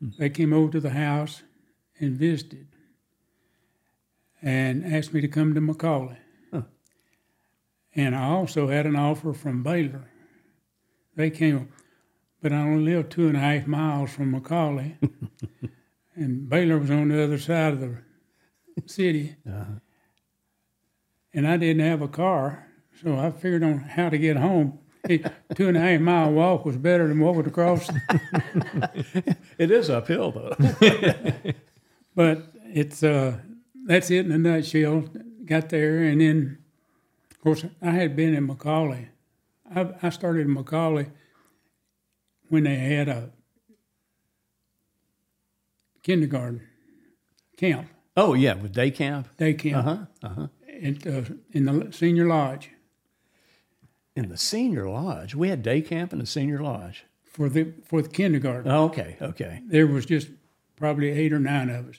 [0.00, 1.42] They came over to the house
[1.98, 2.68] and visited
[4.40, 6.18] and asked me to come to McCallie.
[6.52, 6.62] Huh.
[7.96, 10.12] And I also had an offer from Baylor.
[11.16, 11.70] They came,
[12.40, 14.96] but I only lived two and a half miles from McCallie,
[16.14, 17.98] and Baylor was on the other side of the
[18.86, 19.34] city.
[19.44, 19.80] Uh-huh.
[21.32, 22.68] And I didn't have a car,
[23.02, 24.78] so I figured on how to get home.
[25.08, 27.90] Two and a half mile walk was better than what would across.
[29.58, 30.56] It is uphill, though.
[32.16, 33.38] But it's uh,
[33.86, 35.04] that's it in a nutshell.
[35.44, 36.58] Got there, and then,
[37.30, 39.08] of course, I had been in McCallie.
[39.74, 41.10] I, I started in McCallie
[42.48, 43.30] when they had a
[46.02, 46.62] kindergarten
[47.56, 49.28] camp, oh, yeah, with day camp.
[49.36, 50.46] day camp, Uh-huh, uh-huh.
[51.10, 52.70] uh, in the senior lodge
[54.16, 55.34] In the senior lodge.
[55.34, 57.04] We had day camp in the senior lodge.
[57.24, 58.70] for the for the kindergarten.
[58.70, 59.60] Oh, okay, okay.
[59.66, 60.28] there was just
[60.76, 61.96] probably eight or nine of us,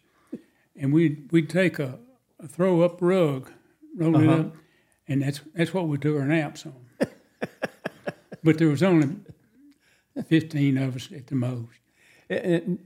[0.76, 2.00] and we'd we'd take a,
[2.40, 3.52] a throw up rug,
[3.98, 4.56] roll it up,
[5.08, 6.74] and that's that's what we took our naps on.
[8.44, 9.18] but there was only
[10.28, 11.80] fifteen of us at the most.
[12.30, 12.80] And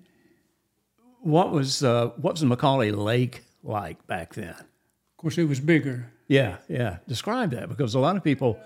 [1.22, 4.56] what was uh, what was McCallie Lake like back then?
[4.56, 6.12] Of course, it was bigger.
[6.28, 6.98] Yeah, yeah.
[7.08, 8.60] Describe that because a lot of people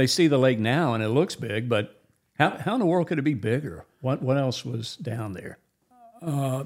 [0.00, 2.02] they see the lake now and it looks big, but
[2.38, 3.84] how how in the world could it be bigger?
[4.00, 5.58] What what else was down there?
[6.22, 6.64] Uh,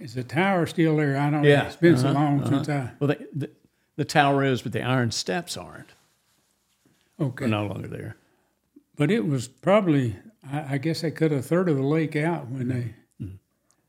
[0.00, 1.16] is the tower still there?
[1.16, 1.48] I don't know.
[1.48, 2.50] Yeah, It's been so uh-huh, long uh-huh.
[2.50, 2.90] since I.
[2.98, 3.50] Well, the, the
[3.96, 5.90] the tower is, but the iron steps aren't.
[7.20, 7.44] Okay.
[7.44, 8.16] They're no longer there.
[8.96, 10.16] But it was probably.
[10.50, 12.74] I, I guess they cut a third of the lake out when they.
[12.74, 13.24] Mm-hmm.
[13.24, 13.36] Mm-hmm.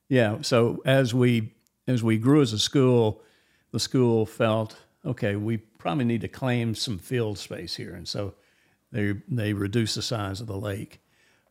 [0.07, 0.37] Yeah.
[0.41, 1.51] So as we
[1.87, 3.23] as we grew as a school,
[3.71, 5.35] the school felt okay.
[5.35, 8.33] We probably need to claim some field space here, and so
[8.91, 11.01] they they reduced the size of the lake.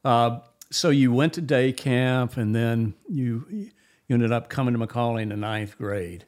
[0.04, 0.40] Uh,
[0.70, 5.22] so you went to day camp, and then you you ended up coming to McCallie
[5.22, 6.26] in the ninth grade.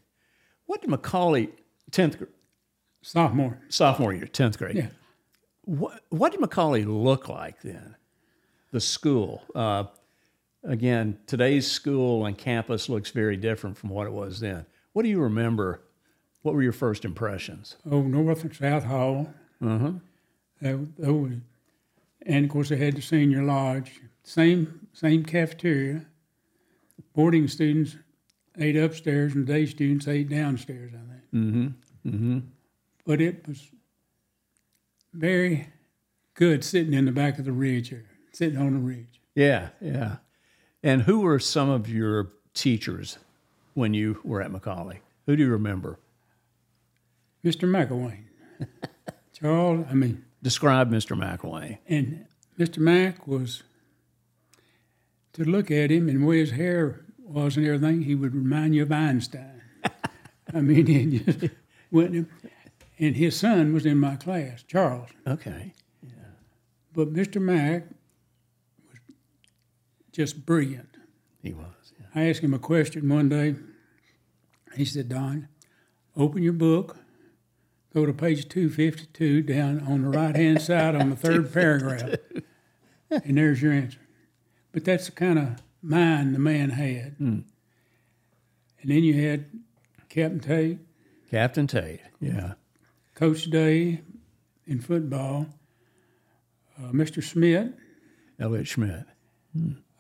[0.67, 1.51] What did McCallie
[1.91, 2.31] tenth grade?
[3.03, 3.61] Sophomore.
[3.69, 4.77] sophomore year, tenth grade?
[4.77, 4.89] Yeah.
[5.63, 7.97] What, what did McCallie look like then?
[8.73, 9.45] The school.
[9.55, 9.85] Uh,
[10.65, 14.67] again, today's school and campus looks very different from what it was then.
[14.93, 15.83] What do you remember?
[16.47, 17.75] What were your first impressions?
[17.91, 19.35] Oh, North and South Hall.
[19.61, 19.95] Uh-huh.
[20.63, 21.41] That, that
[22.23, 24.01] and of course, they had the senior lodge.
[24.23, 26.07] Same same cafeteria.
[27.15, 27.97] Boarding students
[28.61, 30.93] ate upstairs, and day students ate downstairs.
[30.95, 31.25] I think.
[31.35, 32.09] Mm-hmm.
[32.09, 32.39] Mm-hmm.
[33.05, 33.67] But it was
[35.13, 35.67] very
[36.35, 39.21] good sitting in the back of the ridge here, sitting on the ridge.
[39.35, 40.19] Yeah, yeah.
[40.81, 43.19] And who were some of your teachers
[43.75, 45.01] when you were at McCallie?
[45.27, 45.99] Who do you remember?
[47.47, 47.69] Mr.
[47.69, 48.25] McElwain,
[49.33, 49.87] Charles.
[49.89, 51.17] I mean, Describe Mr.
[51.17, 51.79] McElwain.
[51.87, 52.27] and
[52.59, 52.79] Mr.
[52.79, 53.63] Mack was
[55.35, 58.83] to look at him and where his hair was and everything, he would remind you
[58.83, 59.63] of Einstein.
[60.55, 61.53] I mean, he just
[61.93, 62.29] went.
[62.99, 65.11] And his son was in my class, Charles.
[65.27, 65.73] Okay.
[66.03, 66.11] Yeah.
[66.95, 67.41] But Mr.
[67.41, 67.85] Mack
[68.89, 68.99] was
[70.13, 70.97] just brilliant.
[71.43, 71.93] He was.
[72.01, 72.07] Yeah.
[72.15, 73.55] I asked him a question one day.
[74.75, 75.49] He said, Don,
[76.17, 76.97] open your book,
[77.97, 82.19] go to page 252 down on the right hand side on the third paragraph,
[83.11, 84.01] and there's your answer.
[84.71, 87.15] But that's the kind of mind the man had.
[87.17, 87.39] Hmm.
[88.83, 89.47] And then you had
[90.11, 90.79] Captain Tate,
[91.31, 92.03] Captain Tate.
[92.21, 92.53] Yeah.
[93.15, 94.03] Coach Day
[94.67, 95.47] in football,
[96.79, 97.25] uh, Mr.
[97.25, 97.73] Smith,
[98.39, 99.07] Elliot Schmidt.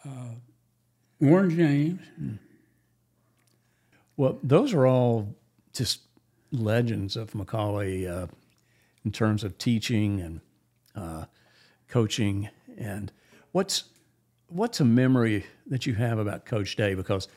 [0.05, 0.35] Uh,
[1.19, 2.03] Warren James.
[2.19, 2.35] Hmm.
[4.19, 5.35] Well, those are all
[5.73, 6.06] just
[6.53, 8.27] legends of McCallie uh,
[9.05, 10.41] in terms of teaching and
[10.95, 11.25] uh,
[11.89, 12.49] coaching.
[12.77, 13.13] And
[13.53, 13.85] what's
[14.49, 16.95] what's a memory that you have about Coach Day?
[16.95, 17.29] Because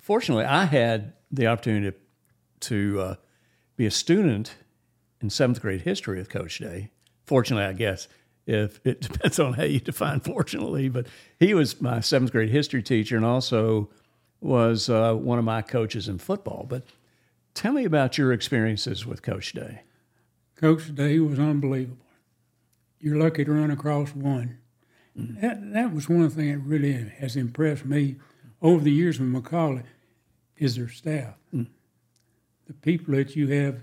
[0.00, 1.96] fortunately, I had the opportunity
[2.60, 3.14] to uh,
[3.76, 4.54] be a student
[5.20, 6.90] in seventh grade history with Coach Day.
[7.24, 8.08] Fortunately, I guess
[8.46, 11.06] if it depends on how you define fortunately, but
[11.38, 13.90] he was my seventh grade history teacher and also
[14.40, 16.66] was uh, one of my coaches in football.
[16.68, 16.84] But
[17.54, 19.82] tell me about your experiences with Coach Day.
[20.56, 21.98] Coach Day was unbelievable.
[23.00, 24.58] You're lucky to run across one.
[25.18, 25.40] Mm.
[25.40, 28.16] That that was one thing that really has impressed me
[28.60, 29.84] over the years with McCallie
[30.56, 31.34] is their staff.
[31.54, 31.66] Mm.
[32.66, 33.82] The people that you have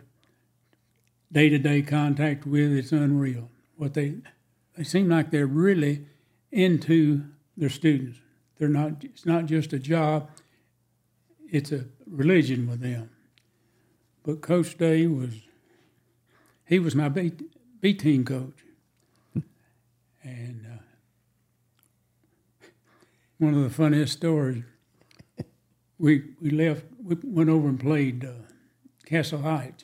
[1.32, 3.50] day to day contact with, it's unreal.
[3.78, 4.16] What they
[4.76, 6.06] they seem like they're really
[6.52, 7.24] into
[7.56, 8.20] their students.
[8.58, 10.30] They're not it's not just a job,
[11.50, 13.10] it's a religion with them.
[14.24, 15.34] But Coach Day was
[16.66, 17.34] he was my B,
[17.82, 18.54] B team coach.
[20.24, 22.68] And uh,
[23.40, 24.64] one of the funniest stories,
[25.98, 28.34] we, we left, we went over and played uh,
[29.06, 29.84] Castle Heights.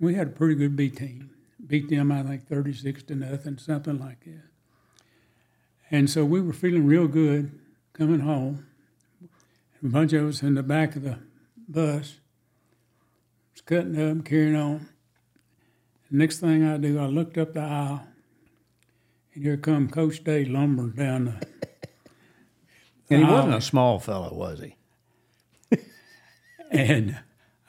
[0.00, 1.30] We had a pretty good B team.
[1.64, 4.44] Beat them, I think, 36 to nothing, something like that.
[5.90, 7.58] And so we were feeling real good
[7.92, 8.66] coming home.
[9.82, 11.18] A bunch of us in the back of the
[11.68, 12.16] bus
[13.58, 14.88] was cutting up, carrying on.
[16.10, 18.02] Next thing I do, I looked up the aisle,
[19.34, 21.48] and here come Coach Day lumbering down the.
[23.10, 23.34] And he aisle.
[23.34, 24.74] wasn't a small fellow, was he?
[26.70, 27.18] And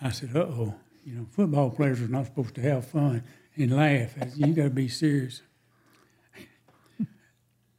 [0.02, 0.76] I said, "Uh oh,
[1.06, 3.24] you know, football players are not supposed to have fun
[3.56, 4.14] and laugh.
[4.36, 5.42] You got to be serious."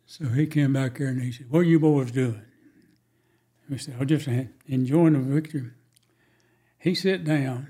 [0.06, 2.40] so he came back here and he said, "What are you boys doing?"
[3.68, 4.26] We said, "I'm just
[4.66, 5.72] enjoying the victory."
[6.78, 7.68] He sat down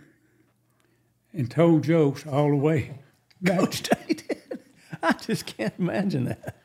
[1.33, 2.95] and told jokes all the way
[3.41, 4.59] back Coach Day did.
[5.03, 6.57] I just can't imagine that.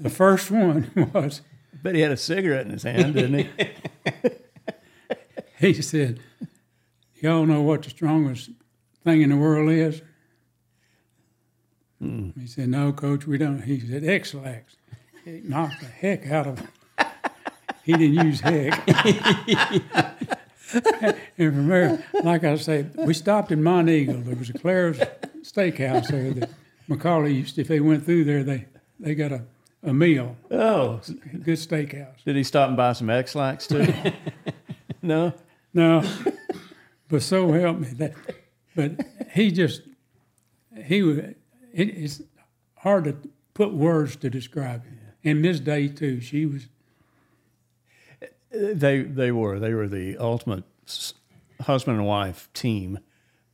[0.00, 1.40] The first one was
[1.82, 3.50] But he had a cigarette in his hand, didn't he?
[5.72, 6.20] he said,
[7.20, 8.50] "Y'all know what the strongest
[9.02, 10.02] thing in the world is?"
[12.00, 12.30] Hmm.
[12.38, 14.76] He said, "No, Coach, we don't." He said, "X-Lax."
[15.24, 16.68] It knocked the heck out of him.
[17.84, 18.86] He didn't use heck.
[20.74, 24.24] and from there, like I say, we stopped in Monteagle.
[24.24, 24.98] There was a Claire's
[25.42, 26.50] Steakhouse there that
[26.88, 27.58] McCallie used.
[27.58, 28.66] If they went through there, they
[29.00, 29.42] they got a,
[29.82, 31.00] a meal, oh,
[31.42, 32.22] good steakhouse.
[32.24, 33.92] did he stop and buy some X-Lax too?
[35.02, 35.32] no?
[35.74, 36.04] No,
[37.08, 38.14] but so help me that.
[38.76, 39.00] But
[39.32, 39.82] he just
[40.84, 41.18] he was.
[41.18, 41.36] It,
[41.74, 42.22] it's
[42.76, 43.16] hard to
[43.54, 44.98] put words to describe him.
[45.24, 46.20] And Miss Day too.
[46.20, 46.68] She was.
[48.52, 50.64] They they were they were the ultimate
[51.60, 52.98] husband and wife team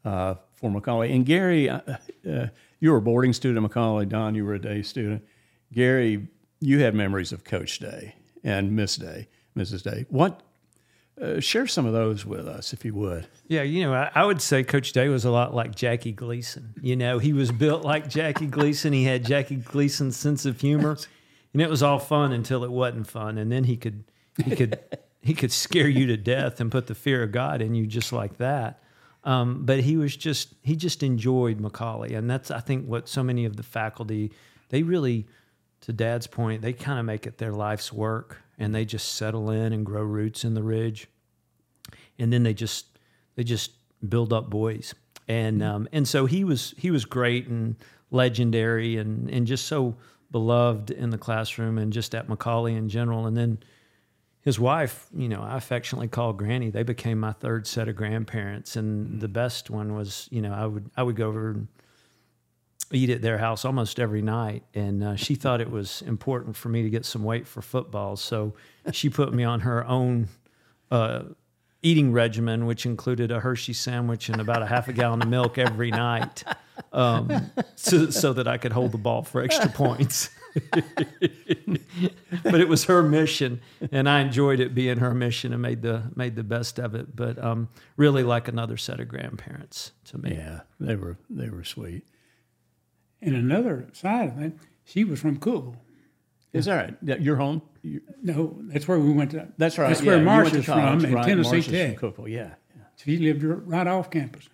[0.04, 1.14] uh, for McCallie.
[1.14, 1.80] And Gary, uh,
[2.28, 2.46] uh,
[2.80, 4.08] you were a boarding student at McCallie.
[4.08, 5.24] Don, you were a day student.
[5.72, 6.28] Gary,
[6.60, 9.82] you had memories of Coach Day and Miss Day, Mrs.
[9.82, 10.06] Day.
[10.08, 10.42] What?
[11.20, 13.26] Uh, share some of those with us, if you would.
[13.48, 16.74] Yeah, you know, I, I would say Coach Day was a lot like Jackie Gleason.
[16.80, 18.92] You know, he was built like Jackie Gleason.
[18.92, 20.96] He had Jackie Gleason's sense of humor,
[21.52, 23.36] and it was all fun until it wasn't fun.
[23.36, 24.04] And then he could,
[24.44, 24.78] he could,
[25.20, 28.12] he could scare you to death and put the fear of God in you just
[28.12, 28.82] like that.
[29.24, 33.22] Um, but he was just, he just enjoyed McCallie, and that's I think what so
[33.22, 34.32] many of the faculty,
[34.70, 35.26] they really,
[35.82, 39.50] to Dad's point, they kind of make it their life's work, and they just settle
[39.50, 41.08] in and grow roots in the ridge.
[42.18, 42.98] And then they just
[43.36, 43.72] they just
[44.08, 44.94] build up boys.
[45.28, 47.76] And um, and so he was he was great and
[48.10, 49.96] legendary and and just so
[50.30, 53.26] beloved in the classroom and just at McCallie in general.
[53.26, 53.58] And then
[54.40, 58.76] his wife you know I affectionately call Granny they became my third set of grandparents
[58.76, 61.68] and the best one was you know I would I would go over and
[62.92, 66.68] eat at their house almost every night, and uh, she thought it was important for
[66.68, 68.54] me to get some weight for football, so
[68.92, 70.28] she put me on her own
[70.90, 71.22] uh,
[71.82, 75.58] eating regimen, which included a Hershey sandwich and about a half a gallon of milk
[75.58, 76.44] every night,
[76.92, 80.30] um, so, so that I could hold the ball for extra points.
[82.42, 83.60] but it was her mission,
[83.92, 87.14] and I enjoyed it being her mission and made the made the best of it.
[87.14, 90.34] But um, really, like another set of grandparents to me.
[90.34, 92.04] Yeah, they were they were sweet.
[93.20, 94.52] And another side of it,
[94.84, 95.76] she was from Cookeville.
[96.52, 96.96] Is that right?
[97.02, 97.62] Yeah, You're home.
[97.82, 99.48] You- No, that's where we went to.
[99.58, 99.88] that's right.
[99.88, 101.98] That's yeah, where you went to Marcia's college, from, at right, Tennessee Marcia's Tech.
[101.98, 102.54] From Cookeville, yeah.
[102.76, 102.82] yeah.
[102.96, 104.48] She lived right off campus.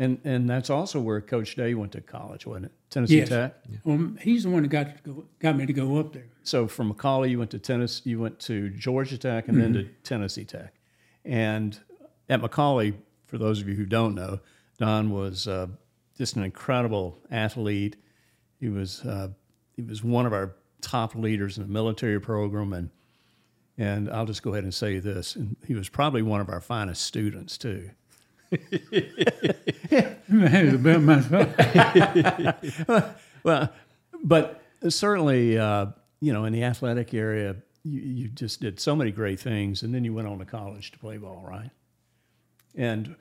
[0.00, 2.72] And and that's also where Coach Day went to college, wasn't it?
[2.88, 3.28] Tennessee Yes.
[3.28, 3.54] Tech.
[3.84, 6.26] Well, he's the one that got to go, got me to go up there.
[6.42, 9.78] So from McCallie, you went to tennis, you went to Georgia Tech, and then to
[9.80, 9.92] Mm-hmm.
[10.02, 10.72] Tennessee Tech.
[11.24, 11.78] And
[12.30, 12.94] at McCallie,
[13.26, 14.40] for those of you who don't know,
[14.78, 15.66] Don was uh,
[16.16, 17.96] just an incredible athlete.
[18.58, 19.28] He was uh,
[19.76, 22.88] he was one of our top leaders in the military program, and
[23.76, 26.62] and I'll just go ahead and say this: and he was probably one of our
[26.62, 27.90] finest students too.
[33.42, 33.72] Well,
[34.22, 35.86] but certainly, uh,
[36.20, 39.94] you know, in the athletic area, you, you just did so many great things, and
[39.94, 41.70] then you went on to college to play ball, right?
[42.74, 43.16] And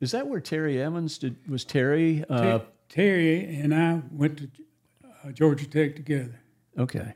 [0.00, 1.36] is that where Terry Evans did?
[1.48, 2.24] Was Terry?
[2.28, 4.48] Uh, Terry and I went to
[5.24, 6.40] uh, Georgia Tech together.
[6.78, 7.14] okay,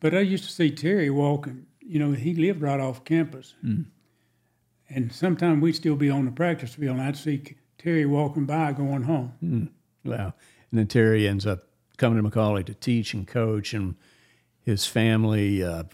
[0.00, 1.66] But I used to see Terry walking.
[1.80, 3.54] You know, he lived right off campus.
[4.90, 8.72] And sometimes we'd still be on the practice field, and I'd see Terry walking by
[8.72, 9.70] going home.
[10.04, 10.32] wow.
[10.70, 11.60] And then Terry ends up
[11.98, 13.96] coming to McCallie to teach and coach, and
[14.62, 15.84] his family, uh,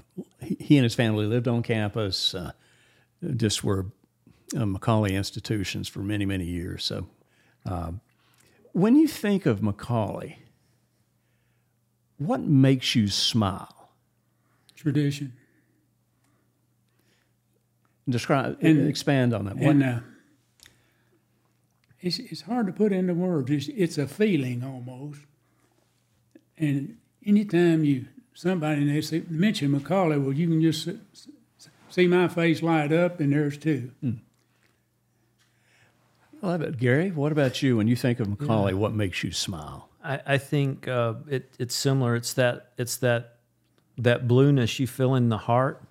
[0.40, 2.34] he, and his family lived on campus.
[2.34, 2.52] Uh,
[3.36, 3.86] just were
[4.54, 6.84] uh, McCallie institutions for many, many years.
[6.84, 7.06] So,
[7.66, 8.00] um,
[8.72, 10.36] when you think of McCallie,
[12.18, 13.90] what makes you smile?
[14.74, 15.32] Tradition.
[18.08, 19.56] Describe, And- expand on that.
[19.56, 20.00] What, And uh,
[22.00, 23.50] it's, it's hard to put into words.
[23.50, 25.20] It's, it's a feeling almost.
[26.58, 31.68] And anytime you, somebody, and they say, mention McCallie, well, you can just s- s-
[31.88, 33.90] see my face light up, and there's two.
[36.42, 37.10] I love it, Gary.
[37.10, 37.76] What about you?
[37.78, 39.88] When you think of McCallie, what makes you smile?
[40.04, 42.14] I, I think uh, it, it's similar.
[42.16, 43.36] It's that it's that
[43.96, 45.82] that blueness you feel in the heart,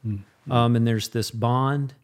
[0.51, 1.95] um, and there's this bond,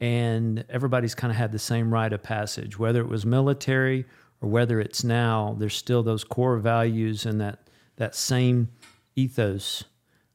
[0.00, 4.06] and everybody's kind of had the same rite of passage, whether it was military
[4.40, 5.56] or whether it's now.
[5.58, 8.68] There's still those core values and that that same
[9.16, 9.84] ethos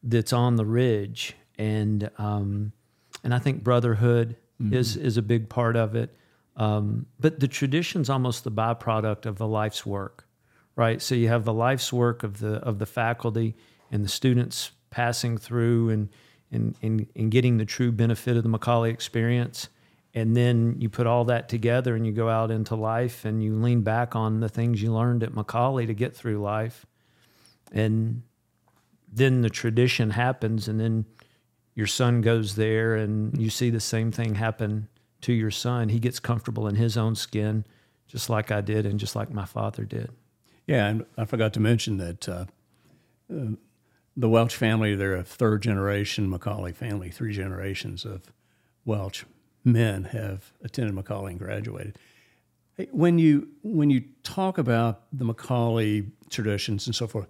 [0.02, 2.74] that's on the ridge, and um,
[3.24, 4.36] and I think brotherhood
[4.72, 6.16] is is a big part of it.
[6.56, 10.28] Um, but the tradition's almost the byproduct of the life's work,
[10.76, 11.02] right?
[11.02, 13.56] So you have the life's work of the of the faculty
[13.92, 16.10] and the students passing through and
[16.54, 19.70] and and, and getting the true benefit of the McCallie experience.
[20.16, 23.56] And then you put all that together and you go out into life and you
[23.56, 26.86] lean back on the things you learned at McCallie to get through life.
[27.72, 28.22] And
[29.12, 31.06] then the tradition happens and then
[31.74, 34.88] your son goes there and you see the same thing happen
[35.22, 35.90] to your son.
[35.90, 37.66] He gets comfortable in his own skin,
[38.08, 40.12] just like I did and just like my father did.
[40.68, 42.46] Yeah, and I forgot to mention that uh,
[43.34, 43.56] uh,
[44.16, 48.22] the Welch family, they're a third generation McCallie family, three generations of
[48.86, 49.26] Welch
[49.64, 51.98] men have attended McCallie and graduated.
[52.92, 57.28] When you when you talk about the McCallie traditions and so forth,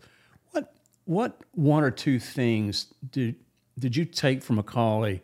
[0.51, 0.73] what
[1.05, 3.35] what one or two things did
[3.77, 5.21] did you take from McCallie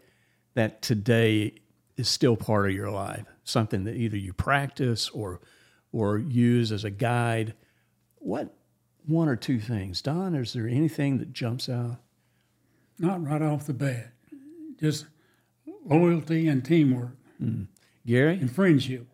[0.55, 1.53] that today
[1.95, 3.25] is still part of your life?
[3.43, 5.39] Something that either you practice or
[5.91, 7.53] or use as a guide.
[8.17, 8.53] What
[9.09, 10.35] one or two things, Don?
[10.35, 11.97] Is there anything that jumps out?
[12.97, 14.11] Not right off the bat,
[14.79, 15.05] just
[15.85, 17.11] loyalty and teamwork
[18.05, 18.33] Gary?
[18.33, 19.07] and friendship.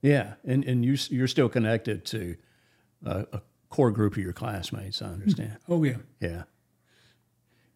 [0.00, 2.36] Yeah, and and you you're still connected to
[3.04, 5.02] a, a core group of your classmates.
[5.02, 5.56] I understand.
[5.68, 6.42] Oh yeah, Yeah.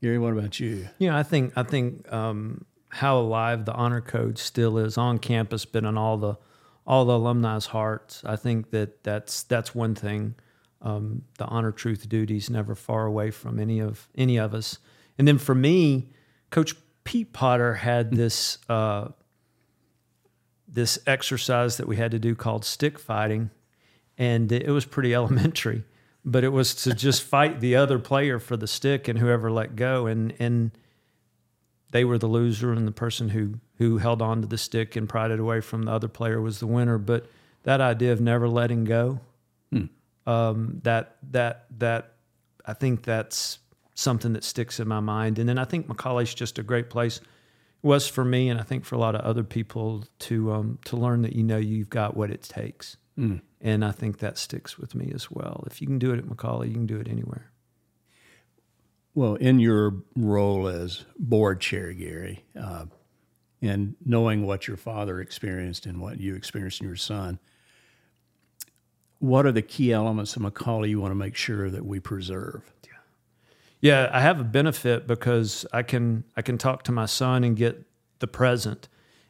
[0.03, 0.89] Gary, what about you?
[0.99, 5.65] Yeah, I think I think um, how alive the honor code still is on campus,
[5.65, 6.37] but in all the
[6.87, 8.23] all the alumni's hearts.
[8.25, 10.35] I think that that's that's one thing.
[10.83, 14.79] Um, the honor truth duties never far away from any of any of us.
[15.19, 16.11] And then for me,
[16.51, 16.75] Coach
[17.05, 19.09] Pete Potter had this uh,
[20.69, 23.51] this exercise that we had to do called stick fighting,
[24.19, 25.85] and it was pretty elementary,
[26.25, 29.77] but it was to just fight the other player for the stick and whoever let
[29.77, 30.73] go, and and
[31.93, 35.09] they were the loser, and the person who who held on to the stick and
[35.09, 36.99] pried it away from the other player was the winner.
[36.99, 37.27] But
[37.63, 39.21] that idea of never letting go,
[40.27, 42.15] um, that that that
[42.65, 43.59] I think that's
[43.95, 45.39] something that sticks in my mind.
[45.39, 47.21] And then I think McCallie's just a great place
[47.83, 50.97] was for me, and I think for a lot of other people to um, to
[50.97, 52.97] learn that you know you've got what it takes.
[53.19, 53.41] Mm.
[53.61, 55.65] And I think that sticks with me as well.
[55.67, 57.51] If you can do it at McCallie, you can do it anywhere.
[59.15, 62.85] Well, in your role as board chair, Gary, uh,
[63.63, 67.39] and knowing what your father experienced and what you experienced in your son,
[69.19, 72.63] what are the key elements of McCallie you want to make sure that we preserve?
[73.81, 77.57] Yeah, I have a benefit because I can I can talk to my son and
[77.57, 77.85] get
[78.19, 78.89] the present,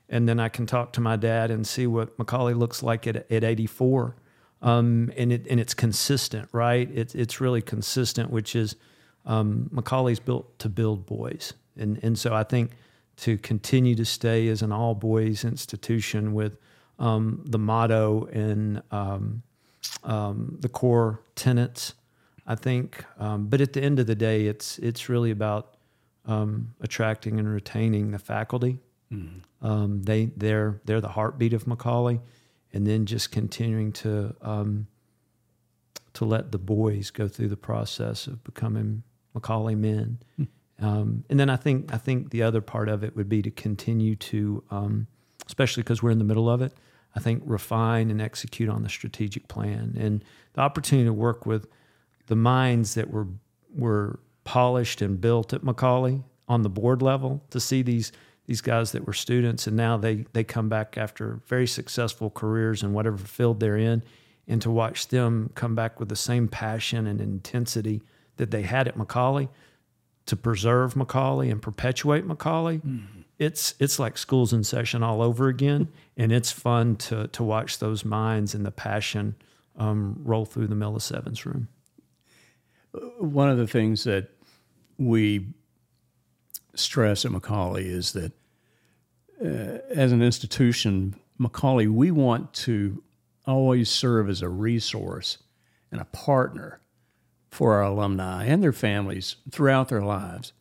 [0.09, 3.31] and then I can talk to my dad and see what McCallie looks like at
[3.31, 4.17] at 84,
[4.63, 6.89] um, and it and it's consistent, right?
[6.93, 8.77] It's it's really consistent, which is
[9.25, 12.71] um, McCallie's built to build boys, and and so I think
[13.17, 16.57] to continue to stay as an all boys institution with
[16.99, 19.43] um, the motto and um,
[20.05, 21.95] um, the core tenets.
[22.49, 25.77] I think, um, but at the end of the day, it's it's really about
[26.27, 28.79] um, attracting and retaining the faculty.
[29.63, 32.21] Um, they they're they're the heartbeat of McCallie,
[32.73, 34.87] and then just continuing to um,
[36.15, 39.03] to let the boys go through the process of becoming
[39.35, 40.19] McCallie men.
[40.79, 43.51] Um, and then I think I think the other part of it would be to
[43.51, 45.07] continue to, um,
[45.47, 46.73] especially because we're in the middle of it.
[47.17, 51.67] I think refine and execute on the strategic plan and the opportunity to work with
[52.27, 53.27] the minds that were
[53.75, 58.13] were polished and built at McCallie on the board level to see these
[58.47, 62.83] these guys that were students and now they they come back after very successful careers
[62.83, 64.03] in whatever field they're in
[64.47, 68.03] and to watch them come back with the same passion and intensity
[68.37, 69.49] that they had at McCallie
[70.27, 72.83] to preserve McCallie and perpetuate McCallie.
[72.83, 73.21] Mm-hmm.
[73.39, 77.79] It's it's like school's in session all over again, and it's fun to to watch
[77.79, 79.35] those minds and the passion
[79.77, 81.69] um, roll through the Miller Sevens room.
[83.19, 84.31] One of the things that
[84.99, 85.47] we
[86.75, 88.33] stress at McCallie is that
[89.43, 93.03] uh, as an institution, McCallie, we want to
[93.47, 95.39] always serve as a resource
[95.93, 96.81] and a partner
[97.51, 100.53] for our alumni and their families throughout their lives.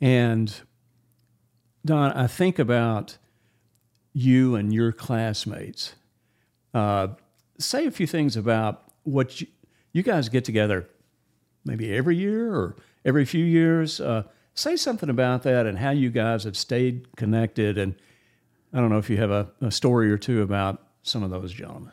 [0.00, 0.54] And
[1.84, 3.18] Don, I think about
[4.12, 5.94] you and your classmates.
[6.72, 7.08] Uh,
[7.58, 9.46] say a few things about what you,
[9.92, 10.88] you guys get together
[11.64, 14.00] maybe every year or every few years.
[14.00, 14.24] Uh,
[14.54, 17.78] say something about that and how you guys have stayed connected.
[17.78, 17.94] And
[18.72, 21.52] I don't know if you have a, a story or two about some of those
[21.52, 21.92] gentlemen.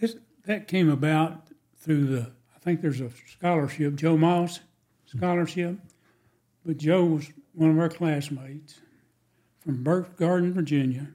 [0.00, 0.16] This,
[0.46, 4.60] that came about through the, I think there's a scholarship, Joe Moss
[5.04, 5.76] scholarship.
[6.64, 8.80] But Joe was one of our classmates
[9.60, 11.08] from Burke Garden, Virginia,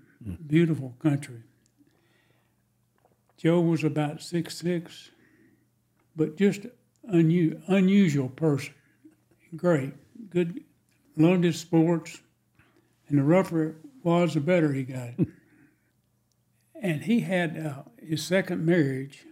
[0.48, 1.42] beautiful country.
[3.38, 5.12] Joe was about six six,
[6.16, 6.68] but just
[7.12, 8.74] unu- unusual person.
[9.56, 9.94] Great,
[10.30, 10.64] good,
[11.18, 12.22] loved his sports,
[13.08, 15.14] and the rougher it was, the better he got.
[16.82, 19.26] and he had uh, his second marriage,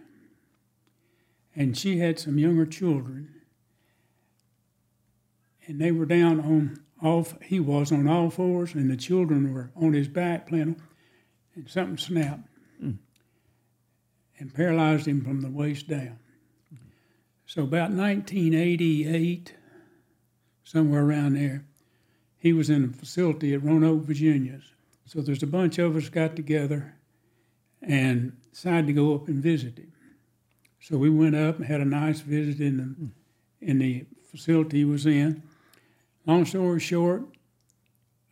[1.54, 3.32] and she had some younger children,
[5.66, 7.26] and they were down on all.
[7.42, 10.80] He was on all fours, and the children were on his back playing,
[11.54, 12.48] and something snapped
[12.80, 16.18] and paralyzed him from the waist down.
[17.46, 19.54] So about 1988,
[20.64, 21.64] somewhere around there,
[22.38, 24.60] he was in a facility at Roanoke, Virginia.
[25.06, 26.96] So there's a bunch of us got together
[27.80, 29.92] and decided to go up and visit him.
[30.80, 33.10] So we went up and had a nice visit in the
[33.64, 35.42] in the facility he was in.
[36.26, 37.22] Long story short,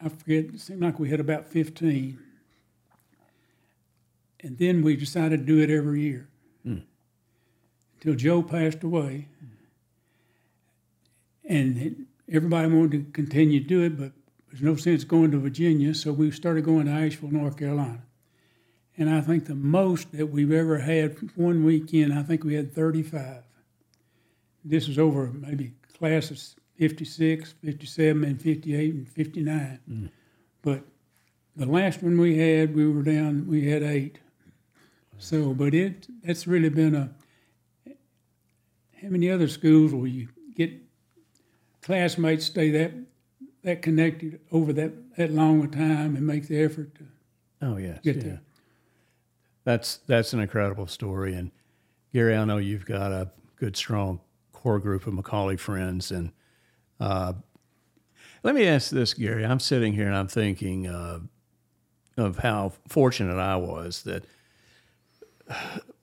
[0.00, 0.46] I forget.
[0.46, 2.18] It seemed like we had about 15.
[4.40, 6.28] And then we decided to do it every year
[6.64, 6.78] hmm.
[7.94, 9.28] until Joe passed away.
[11.44, 14.12] And everybody wanted to continue to do it, but
[14.48, 18.02] there's no sense going to Virginia, so we started going to Asheville, North Carolina.
[18.96, 22.74] And I think the most that we've ever had one weekend, I think we had
[22.74, 23.42] 35.
[24.64, 29.78] This is over maybe classes 56, 57, and 58, and 59.
[29.88, 30.10] Mm.
[30.62, 30.82] But
[31.54, 34.18] the last one we had, we were down, we had eight.
[35.16, 37.10] So, but it, that's really been a,
[39.00, 40.26] how many other schools will you
[40.56, 40.72] get
[41.82, 42.90] classmates stay that,
[43.62, 47.04] that connected over that, that long a time and make the effort to
[47.64, 48.00] Oh, yes.
[48.02, 48.22] get yeah.
[48.22, 48.40] there?
[49.62, 51.34] That's that's an incredible story.
[51.34, 51.52] And
[52.12, 54.18] Gary, I know you've got a good, strong
[54.52, 56.10] core group of McCallie friends.
[56.10, 56.32] And
[57.02, 57.32] uh,
[58.44, 59.44] let me ask this, Gary.
[59.44, 61.18] I'm sitting here and I'm thinking uh,
[62.16, 64.24] of how fortunate I was that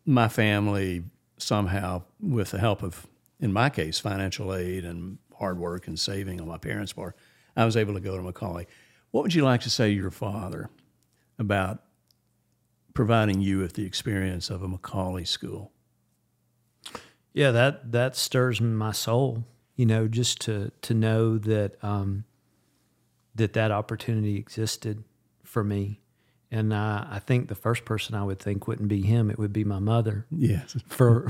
[0.06, 1.04] my family
[1.38, 3.08] somehow with the help of,
[3.40, 7.16] in my case, financial aid and hard work and saving on my parents' part,
[7.56, 8.66] I was able to go to McCallie.
[9.12, 10.70] What would you like to say to your father
[11.38, 11.82] about
[12.94, 15.72] providing you with the experience of a McCallie school?
[17.32, 19.46] Yeah, that that stirs my soul.
[19.80, 22.26] You know, just to to know that um,
[23.36, 25.06] that that opportunity existed
[25.46, 26.02] for me,
[26.52, 29.54] and uh, I think the first person I would think wouldn't be him; it would
[29.54, 30.26] be my mother.
[30.30, 30.76] Yes.
[30.86, 31.30] for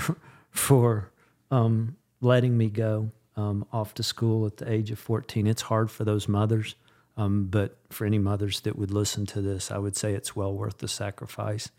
[0.50, 1.12] for
[1.52, 5.46] um, letting me go um, off to school at the age of fourteen.
[5.46, 6.74] It's hard for those mothers,
[7.18, 10.56] um, but for any mothers that would listen to this, I would say it's well
[10.56, 11.70] worth the sacrifice.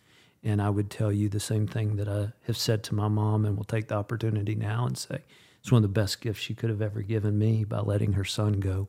[0.45, 3.45] And I would tell you the same thing that I have said to my mom,
[3.45, 5.23] and will take the opportunity now and say
[5.61, 8.25] it's one of the best gifts she could have ever given me by letting her
[8.25, 8.89] son go.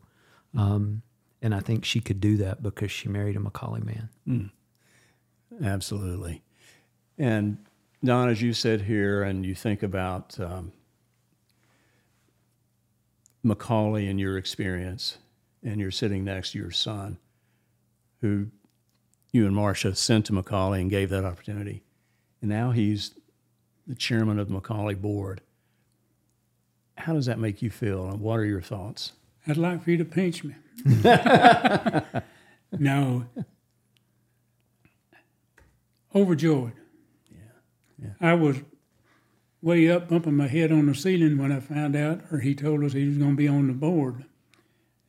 [0.56, 1.02] Um,
[1.42, 4.10] and I think she could do that because she married a McCallie man.
[5.64, 6.44] Absolutely.
[7.18, 7.58] And
[8.04, 10.72] Don, as you sit here and you think about um,
[13.46, 15.18] McCallie and your experience,
[15.64, 17.18] and you're sitting next to your son,
[18.22, 18.48] who
[19.32, 21.84] you and Marcia sent to McCallie and gave that opportunity,
[22.42, 23.14] and now he's
[23.88, 25.42] the chairman of the McCallie board.
[27.02, 29.14] How does that make you feel, and what are your thoughts?
[29.48, 30.54] I'd like for you to pinch me.
[32.72, 33.26] no.
[36.14, 36.74] Overjoyed.
[38.00, 38.10] Yeah.
[38.20, 38.58] I was
[39.64, 42.84] way up bumping my head on the ceiling when I found out, or he told
[42.84, 44.26] us he was going to be on the board.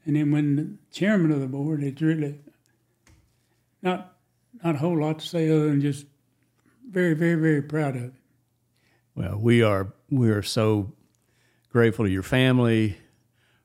[0.06, 2.40] And then when the chairman of the board, it's really
[3.82, 4.16] not
[4.64, 6.06] not a whole lot to say other than just
[6.88, 8.12] very, very, very proud of it.
[9.14, 10.92] Well, we are we are so
[11.72, 12.98] grateful to your family,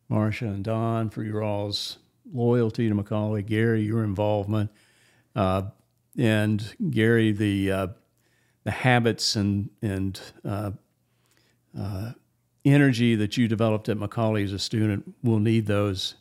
[0.07, 1.97] Marcia and Don, for your all's
[2.31, 3.45] loyalty to McCallie.
[3.45, 4.71] Gary, your involvement,
[5.35, 5.63] uh,
[6.17, 7.87] and Gary, the uh,
[8.63, 10.71] the habits and and uh,
[11.77, 12.13] uh,
[12.63, 15.13] energy that you developed at McCallie as a student.
[15.21, 16.15] We'll need those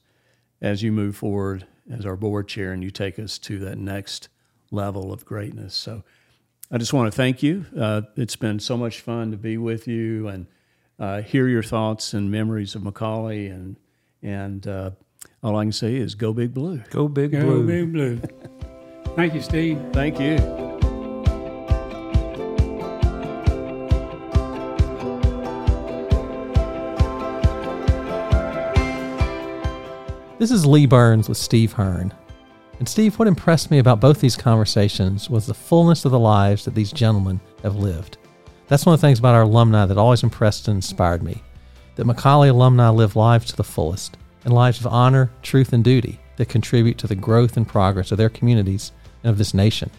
[0.61, 4.29] as you move forward as our board chair, and you take us to that next
[4.71, 5.75] level of greatness.
[5.75, 6.03] So.
[6.69, 7.65] I just want to thank you.
[7.79, 10.49] Uh, it's been so much fun to be with you and
[10.99, 13.51] uh, hear your thoughts and memories of McCallie.
[13.51, 13.77] And
[14.23, 14.91] and uh,
[15.43, 16.83] all I can say is go big blue.
[16.91, 17.61] Go big Go blue.
[17.61, 18.21] Go big Blue.
[19.15, 19.81] Thank you, Steve.
[19.93, 20.37] Thank you.
[30.39, 32.13] This is Lee Burns with Steve Hearn.
[32.79, 36.67] And Steve, what impressed me about both these conversations was the fullness of the lives
[36.67, 38.19] that these gentlemen have lived.
[38.69, 41.43] That's one of the things about our alumni that always impressed and inspired me.
[41.95, 46.21] That McCallie alumni live lives to the fullest, and lives of honor, truth, and duty
[46.37, 48.93] that contribute to the growth and progress of their communities
[49.23, 49.91] and of this nation.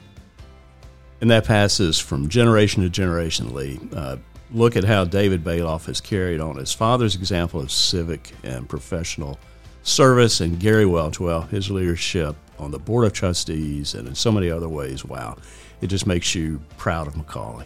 [1.21, 3.79] And that passes from generation to generation, Lee.
[3.93, 4.17] Uh,
[4.51, 9.39] look at how David Balloff has carried on his father's example of civic and professional
[9.83, 14.31] service, and Gary Welch, well, his leadership on the Board of Trustees and in so
[14.31, 15.05] many other ways.
[15.05, 15.37] Wow.
[15.81, 17.65] It just makes you proud of McCallie.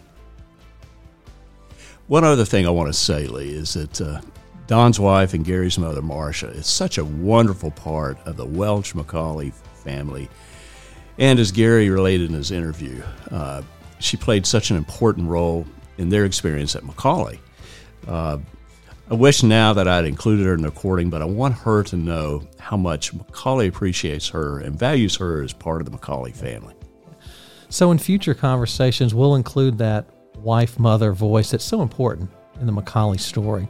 [2.12, 4.20] One other thing I want to say, Lee, is that uh,
[4.66, 9.54] Don's wife and Gary's mother, Marcia, is such a wonderful part of the Welch McCallie
[9.82, 10.28] family.
[11.16, 13.62] And as Gary related in his interview, uh,
[13.98, 15.64] she played such an important role
[15.96, 17.38] in their experience at McCallie.
[18.06, 18.36] Uh,
[19.10, 21.96] I wish now that I'd included her in the recording, but I want her to
[21.96, 26.74] know how much McCallie appreciates her and values her as part of the McCallie family.
[27.70, 30.04] So, in future conversations, we'll include that
[30.42, 32.30] wife mother voice that's so important
[32.60, 33.68] in the McCallie story.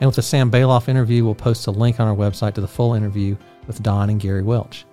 [0.00, 2.68] And with the Sam Balloff interview, we'll post a link on our website to the
[2.68, 4.86] full interview with Don and Gary Welch.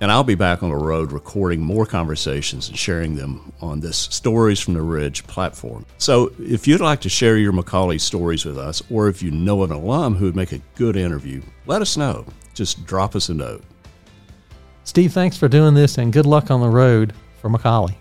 [0.00, 3.96] And I'll be back on the road recording more conversations and sharing them on this
[3.96, 5.86] Stories from the Ridge platform.
[5.98, 9.62] So if you'd like to share your McCallie stories with us, or if you know
[9.62, 12.26] an alum who would make a good interview, let us know.
[12.52, 13.62] Just drop us a note.
[14.82, 17.94] Steve, thanks for doing this and good luck on the road for McCallie.